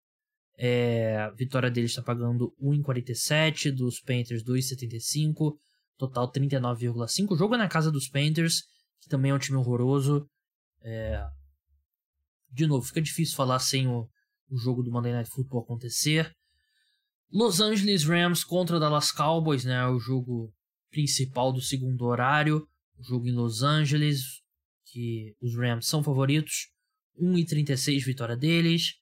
É, 0.56 1.28
vitória 1.36 1.68
deles 1.68 1.90
está 1.90 2.02
pagando 2.02 2.54
1,47, 2.62 3.72
dos 3.72 3.98
Panthers 3.98 4.44
2,75, 4.44 5.56
total 5.98 6.30
39,5. 6.30 7.32
O 7.32 7.36
jogo 7.36 7.56
é 7.56 7.58
na 7.58 7.66
casa 7.66 7.90
dos 7.90 8.06
Panthers, 8.06 8.62
que 9.00 9.08
também 9.08 9.32
é 9.32 9.34
um 9.34 9.38
time 9.38 9.58
horroroso. 9.58 10.28
É, 10.80 11.26
de 12.52 12.68
novo, 12.68 12.86
fica 12.86 13.02
difícil 13.02 13.34
falar 13.34 13.58
sem 13.58 13.88
o, 13.88 14.08
o 14.52 14.58
jogo 14.58 14.82
do 14.82 14.92
Monday 14.92 15.12
Night 15.12 15.30
Football 15.30 15.62
acontecer. 15.62 16.30
Los 17.32 17.58
Angeles 17.58 18.04
Rams 18.04 18.44
contra 18.44 18.78
Dallas 18.78 19.10
Cowboys, 19.10 19.64
né? 19.64 19.86
O 19.86 19.98
jogo 19.98 20.52
principal 20.90 21.50
do 21.50 21.62
segundo 21.62 22.04
horário. 22.04 22.68
O 22.98 23.02
jogo 23.02 23.26
em 23.26 23.32
Los 23.32 23.62
Angeles, 23.62 24.42
que 24.84 25.34
os 25.40 25.56
Rams 25.56 25.86
são 25.86 26.04
favoritos. 26.04 26.68
1,36 27.18 28.04
vitória 28.04 28.36
deles. 28.36 28.96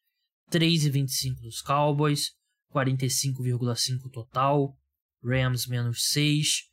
3,25 0.52 1.40
dos 1.42 1.60
Cowboys. 1.60 2.30
45,5 2.72 4.08
total. 4.12 4.76
Rams 5.24 5.66
menos 5.66 6.04
6. 6.10 6.68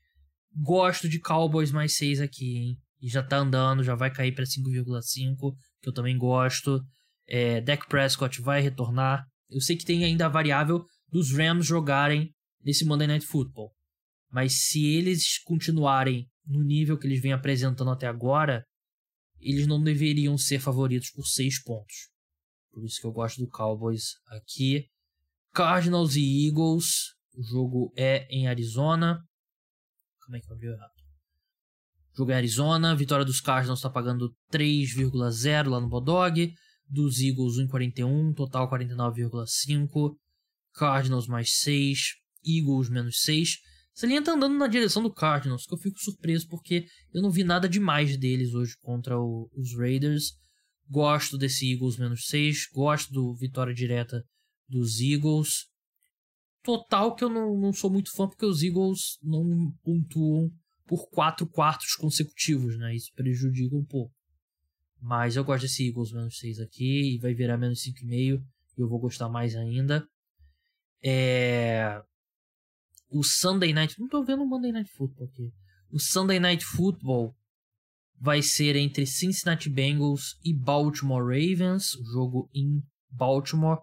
Gosto 0.56 1.10
de 1.10 1.20
Cowboys 1.20 1.72
mais 1.72 1.98
6 1.98 2.22
aqui, 2.22 2.58
hein? 2.58 2.78
E 3.02 3.10
já 3.10 3.24
tá 3.24 3.38
andando, 3.38 3.84
já 3.84 3.96
vai 3.96 4.12
cair 4.12 4.34
para 4.34 4.46
5,5, 4.46 5.56
que 5.82 5.90
eu 5.90 5.94
também 5.94 6.18
gosto. 6.18 6.84
É, 7.28 7.62
Dak 7.62 7.88
Prescott 7.88 8.42
vai 8.42 8.62
retornar. 8.62 9.26
Eu 9.50 9.62
sei 9.62 9.76
que 9.76 9.86
tem 9.86 10.04
ainda 10.04 10.26
a 10.26 10.30
variável 10.30 10.86
dos 11.10 11.32
Rams 11.32 11.66
jogarem 11.66 12.32
nesse 12.64 12.86
Monday 12.86 13.08
Night 13.08 13.26
Football. 13.26 13.72
Mas 14.30 14.68
se 14.68 14.86
eles 14.86 15.40
continuarem 15.44 16.28
no 16.46 16.64
nível 16.64 16.98
que 16.98 17.08
eles 17.08 17.22
vêm 17.22 17.34
apresentando 17.34 17.92
até 17.92 18.08
agora, 18.08 18.64
eles 19.40 19.68
não 19.68 19.82
deveriam 19.82 20.38
ser 20.38 20.60
favoritos 20.60 21.12
por 21.12 21.26
6 21.26 21.64
pontos. 21.64 21.96
Por 22.72 22.86
isso 22.86 23.00
que 23.00 23.08
eu 23.08 23.12
gosto 23.12 23.40
do 23.40 23.50
Cowboys 23.50 24.16
aqui. 24.28 24.86
Cardinals 25.54 26.16
e 26.16 26.48
Eagles. 26.48 27.14
O 27.36 27.44
jogo 27.44 27.94
é 27.96 28.28
em 28.30 28.48
Arizona. 28.48 29.20
Como 30.24 30.38
é 30.38 30.40
que 30.40 30.52
eu 30.52 30.58
vi 30.58 30.68
errado? 30.68 30.92
Jogo 32.16 32.32
em 32.32 32.36
Arizona. 32.36 32.96
Vitória 32.96 33.26
dos 33.26 33.42
Cardinals 33.42 33.80
está 33.80 33.90
pagando 33.90 34.34
3,0 34.52 35.70
lá 35.70 35.80
no 35.80 35.88
Bodog. 35.88 36.54
Dos 36.90 37.20
Eagles 37.20 37.56
1,41. 37.58 38.34
Total 38.36 38.70
49,5. 38.70 40.16
Cardinals 40.74 41.28
mais 41.28 41.60
6. 41.60 42.16
Eagles 42.46 42.90
menos 42.90 43.22
6. 43.22 43.58
Essa 43.96 44.06
linha 44.06 44.24
tá 44.24 44.34
andando 44.34 44.56
na 44.58 44.68
direção 44.68 45.02
do 45.02 45.12
Cardinals, 45.12 45.66
que 45.66 45.74
eu 45.74 45.80
fico 45.80 46.00
surpreso 46.00 46.48
porque 46.48 46.86
eu 47.12 47.20
não 47.20 47.32
vi 47.32 47.44
nada 47.44 47.68
demais 47.68 48.16
deles 48.16 48.54
hoje 48.54 48.76
contra 48.80 49.20
o, 49.20 49.50
os 49.56 49.76
Raiders. 49.76 50.34
Gosto 50.88 51.36
desse 51.36 51.72
Eagles 51.74 51.98
menos 51.98 52.28
6, 52.28 52.68
gosto 52.72 53.12
do 53.12 53.36
vitória 53.36 53.74
direta 53.74 54.24
dos 54.70 55.02
Eagles. 55.02 55.66
Total 56.64 57.16
que 57.16 57.24
eu 57.24 57.30
não, 57.30 57.60
não 57.60 57.74
sou 57.74 57.90
muito 57.90 58.12
fã 58.12 58.28
porque 58.28 58.46
os 58.46 58.62
Eagles 58.62 59.18
não 59.24 59.74
pontuam 59.84 60.52
por 60.86 61.10
quatro 61.10 61.48
quartos 61.48 61.96
consecutivos, 61.96 62.78
né? 62.78 62.96
Isso 62.96 63.12
prejudica 63.16 63.76
um 63.76 63.84
pouco. 63.84 64.14
Mas 65.02 65.36
eu 65.36 65.44
gosto 65.44 65.64
desse 65.64 65.88
Eagles 65.88 66.12
menos 66.12 66.38
6 66.38 66.60
aqui 66.60 67.16
e 67.16 67.20
vai 67.20 67.34
virar 67.34 67.58
menos 67.58 67.80
5,5 67.84 68.42
e 68.78 68.82
eu 68.82 68.88
vou 68.88 69.00
gostar 69.00 69.30
mais 69.30 69.56
ainda. 69.56 70.08
É 71.04 72.02
o 73.10 73.24
Sunday 73.24 73.74
Night. 73.74 74.00
Não 74.00 74.08
tô 74.08 74.24
vendo 74.24 74.44
o 74.44 74.48
Monday 74.48 74.72
Night 74.72 74.92
Football 74.92 75.28
aqui. 75.28 75.52
O 75.92 76.00
Sunday 76.00 76.40
Night 76.40 76.66
Football 76.66 77.34
vai 78.20 78.42
ser 78.42 78.76
entre 78.76 79.06
Cincinnati 79.06 79.70
Bengals 79.70 80.36
e 80.44 80.54
Baltimore 80.54 81.24
Ravens. 81.24 81.94
O 81.96 82.04
jogo 82.12 82.50
em 82.54 82.82
Baltimore. 83.10 83.80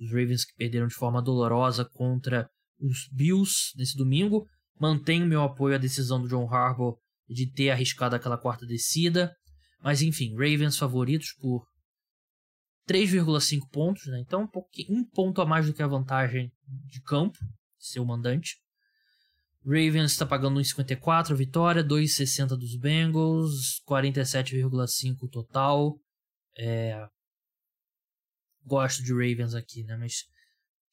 Os 0.00 0.10
Ravens 0.10 0.44
que 0.44 0.54
perderam 0.56 0.86
de 0.86 0.94
forma 0.94 1.22
dolorosa 1.22 1.84
contra 1.84 2.48
os 2.80 3.08
Bills 3.12 3.72
nesse 3.76 3.96
domingo. 3.96 4.46
Mantenho 4.80 5.26
meu 5.26 5.42
apoio 5.42 5.74
à 5.74 5.78
decisão 5.78 6.20
do 6.20 6.28
John 6.28 6.52
Harbaugh 6.52 6.96
de 7.28 7.50
ter 7.50 7.70
arriscado 7.70 8.16
aquela 8.16 8.38
quarta 8.38 8.66
descida. 8.66 9.32
Mas 9.82 10.00
enfim, 10.00 10.32
Ravens 10.34 10.76
favoritos 10.76 11.32
por 11.32 11.66
3,5 12.88 13.68
pontos, 13.70 14.06
né? 14.06 14.20
Então 14.20 14.42
um, 14.42 14.96
um 14.96 15.04
ponto 15.04 15.40
a 15.40 15.46
mais 15.46 15.66
do 15.66 15.74
que 15.74 15.82
a 15.82 15.86
vantagem 15.86 16.52
de 16.86 17.00
campo, 17.02 17.38
seu 17.78 18.04
mandante. 18.04 18.56
Ravens 19.64 20.12
está 20.12 20.26
pagando 20.26 20.60
1,54 20.60 21.34
vitória, 21.34 21.84
2,60 21.84 22.48
dos 22.56 22.76
Bengals, 22.76 23.80
47,5 23.88 25.28
total. 25.30 25.98
É... 26.58 27.06
Gosto 28.64 29.02
de 29.02 29.12
Ravens 29.12 29.54
aqui, 29.54 29.84
né? 29.84 29.96
Mas 29.96 30.24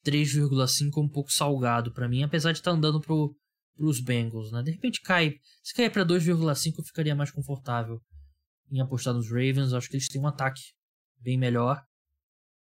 3,5 0.04 0.90
é 0.96 1.00
um 1.00 1.08
pouco 1.08 1.32
salgado 1.32 1.92
para 1.92 2.08
mim, 2.08 2.22
apesar 2.22 2.52
de 2.52 2.58
estar 2.58 2.70
tá 2.70 2.76
andando 2.76 3.00
pro, 3.00 3.36
pros 3.76 4.00
Bengals, 4.00 4.52
né? 4.52 4.62
De 4.62 4.70
repente 4.70 5.00
cai, 5.00 5.34
se 5.62 5.74
cair 5.74 5.90
para 5.90 6.04
2,5 6.04 6.74
eu 6.78 6.84
ficaria 6.84 7.14
mais 7.14 7.30
confortável 7.30 8.00
em 8.70 8.80
apostar 8.80 9.14
nos 9.14 9.28
Ravens. 9.28 9.72
Acho 9.72 9.88
que 9.88 9.96
eles 9.96 10.08
têm 10.08 10.20
um 10.20 10.26
ataque 10.26 10.60
bem 11.18 11.38
melhor. 11.38 11.82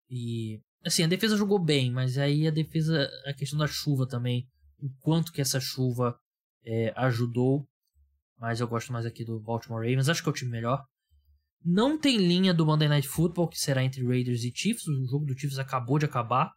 E 0.09 0.61
assim, 0.85 1.03
a 1.03 1.07
defesa 1.07 1.35
jogou 1.35 1.59
bem, 1.59 1.91
mas 1.91 2.17
aí 2.17 2.47
a 2.47 2.51
defesa, 2.51 3.09
a 3.25 3.33
questão 3.33 3.59
da 3.59 3.67
chuva 3.67 4.07
também 4.07 4.47
o 4.79 4.89
quanto 5.01 5.31
que 5.31 5.41
essa 5.41 5.59
chuva 5.59 6.17
é, 6.65 6.93
ajudou. 6.95 7.67
Mas 8.39 8.59
eu 8.59 8.67
gosto 8.67 8.93
mais 8.93 9.05
aqui 9.05 9.25
do 9.25 9.39
Baltimore 9.39 9.81
Ravens. 9.81 10.09
Acho 10.09 10.21
que 10.21 10.29
é 10.29 10.31
o 10.31 10.35
time 10.35 10.51
melhor. 10.51 10.83
Não 11.63 11.99
tem 11.99 12.17
linha 12.17 12.53
do 12.53 12.65
Monday 12.65 12.87
Night 12.87 13.07
Football, 13.07 13.49
que 13.49 13.57
será 13.57 13.83
entre 13.83 14.05
Raiders 14.05 14.43
e 14.43 14.51
Chiefs. 14.53 14.87
O 14.87 15.07
jogo 15.07 15.25
do 15.25 15.37
Chiefs 15.37 15.57
acabou 15.57 15.97
de 15.97 16.05
acabar. 16.05 16.51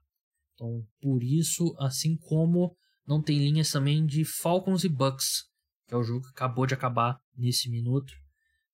Então, 0.54 0.86
por 1.00 1.22
isso, 1.22 1.74
assim 1.78 2.16
como 2.18 2.76
não 3.06 3.22
tem 3.22 3.38
linhas 3.38 3.72
também 3.72 4.04
de 4.04 4.24
Falcons 4.24 4.84
e 4.84 4.88
Bucks, 4.88 5.44
que 5.88 5.94
é 5.94 5.96
o 5.96 6.02
jogo 6.02 6.22
que 6.22 6.30
acabou 6.30 6.66
de 6.66 6.74
acabar 6.74 7.18
nesse 7.34 7.70
minuto. 7.70 8.12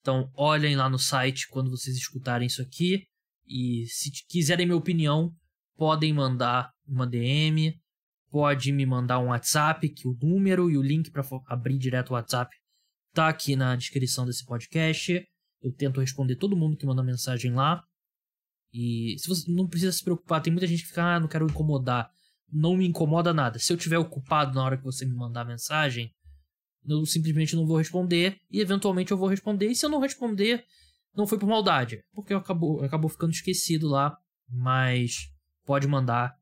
Então, 0.06 0.30
olhem 0.36 0.76
lá 0.76 0.88
no 0.88 1.00
site 1.00 1.48
quando 1.48 1.68
vocês 1.68 1.96
escutarem 1.96 2.46
isso 2.46 2.62
aqui. 2.62 3.02
E 3.44 3.86
se 3.88 4.08
quiserem 4.28 4.64
minha 4.64 4.78
opinião, 4.78 5.32
podem 5.76 6.12
mandar 6.12 6.70
uma 6.86 7.04
DM 7.04 7.74
pode 8.30 8.70
me 8.70 8.84
mandar 8.84 9.18
um 9.18 9.28
WhatsApp, 9.28 9.88
que 9.88 10.06
o 10.06 10.14
número 10.20 10.70
e 10.70 10.76
o 10.76 10.82
link 10.82 11.10
para 11.10 11.24
abrir 11.46 11.78
direto 11.78 12.10
o 12.10 12.12
WhatsApp 12.12 12.54
tá 13.14 13.28
aqui 13.28 13.56
na 13.56 13.74
descrição 13.74 14.26
desse 14.26 14.44
podcast. 14.44 15.26
Eu 15.62 15.72
tento 15.72 16.00
responder 16.02 16.36
todo 16.36 16.56
mundo 16.56 16.76
que 16.76 16.84
manda 16.84 17.02
mensagem 17.02 17.54
lá. 17.54 17.82
E 18.74 19.16
se 19.18 19.26
você 19.26 19.50
não 19.50 19.66
precisa 19.66 19.90
se 19.90 20.04
preocupar, 20.04 20.42
tem 20.42 20.52
muita 20.52 20.66
gente 20.66 20.82
que 20.82 20.88
fica, 20.88 21.02
ah, 21.02 21.20
não 21.20 21.28
quero 21.28 21.46
incomodar. 21.46 22.10
Não 22.52 22.76
me 22.76 22.86
incomoda 22.86 23.32
nada. 23.32 23.58
Se 23.58 23.72
eu 23.72 23.76
tiver 23.76 23.98
ocupado 23.98 24.54
na 24.54 24.62
hora 24.62 24.76
que 24.76 24.84
você 24.84 25.06
me 25.06 25.14
mandar 25.14 25.46
mensagem, 25.46 26.12
eu 26.88 27.04
simplesmente 27.06 27.56
não 27.56 27.66
vou 27.66 27.76
responder 27.76 28.38
e 28.50 28.60
eventualmente 28.60 29.12
eu 29.12 29.18
vou 29.18 29.28
responder. 29.28 29.68
E 29.68 29.74
se 29.74 29.84
eu 29.84 29.90
não 29.90 30.00
responder, 30.00 30.64
não 31.14 31.26
foi 31.26 31.38
por 31.38 31.48
maldade, 31.48 32.02
porque 32.14 32.34
acabou, 32.34 32.82
acabou 32.84 33.10
ficando 33.10 33.32
esquecido 33.32 33.88
lá. 33.88 34.16
Mas 34.48 35.28
pode 35.64 35.88
mandar 35.88 36.34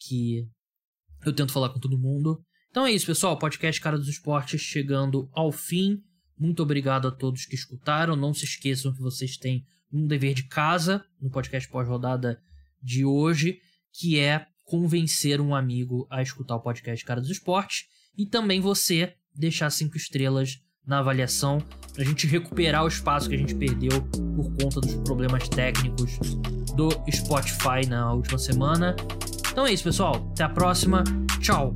que 0.00 0.48
eu 1.24 1.32
tento 1.32 1.52
falar 1.52 1.68
com 1.68 1.78
todo 1.78 1.98
mundo. 1.98 2.42
Então 2.70 2.86
é 2.86 2.92
isso, 2.92 3.06
pessoal. 3.06 3.38
Podcast 3.38 3.80
Cara 3.80 3.98
dos 3.98 4.08
Esportes 4.08 4.60
chegando 4.60 5.28
ao 5.32 5.52
fim. 5.52 6.02
Muito 6.38 6.62
obrigado 6.62 7.06
a 7.06 7.10
todos 7.10 7.44
que 7.44 7.54
escutaram. 7.54 8.16
Não 8.16 8.32
se 8.32 8.44
esqueçam 8.44 8.92
que 8.92 9.00
vocês 9.00 9.36
têm 9.36 9.66
um 9.92 10.06
dever 10.06 10.34
de 10.34 10.44
casa 10.44 11.04
no 11.20 11.30
podcast 11.30 11.68
pós-rodada 11.70 12.40
de 12.82 13.04
hoje, 13.04 13.60
que 13.92 14.18
é 14.18 14.46
convencer 14.64 15.40
um 15.40 15.54
amigo 15.54 16.06
a 16.10 16.22
escutar 16.22 16.56
o 16.56 16.62
podcast 16.62 17.04
Cara 17.04 17.20
dos 17.20 17.30
Esportes 17.30 17.84
e 18.16 18.26
também 18.26 18.60
você 18.60 19.14
deixar 19.34 19.70
cinco 19.70 19.96
estrelas 19.96 20.60
na 20.86 20.98
avaliação 20.98 21.58
para 21.92 22.02
a 22.02 22.06
gente 22.06 22.26
recuperar 22.26 22.84
o 22.84 22.88
espaço 22.88 23.28
que 23.28 23.34
a 23.34 23.38
gente 23.38 23.54
perdeu 23.54 24.02
por 24.34 24.50
conta 24.60 24.80
dos 24.80 24.94
problemas 24.96 25.48
técnicos 25.48 26.18
do 26.74 26.90
Spotify 27.10 27.86
na 27.88 28.12
última 28.12 28.38
semana. 28.38 28.96
Então 29.50 29.66
é 29.66 29.72
isso, 29.72 29.84
pessoal. 29.84 30.30
Até 30.32 30.44
a 30.44 30.48
próxima. 30.48 31.04
Tchau. 31.40 31.72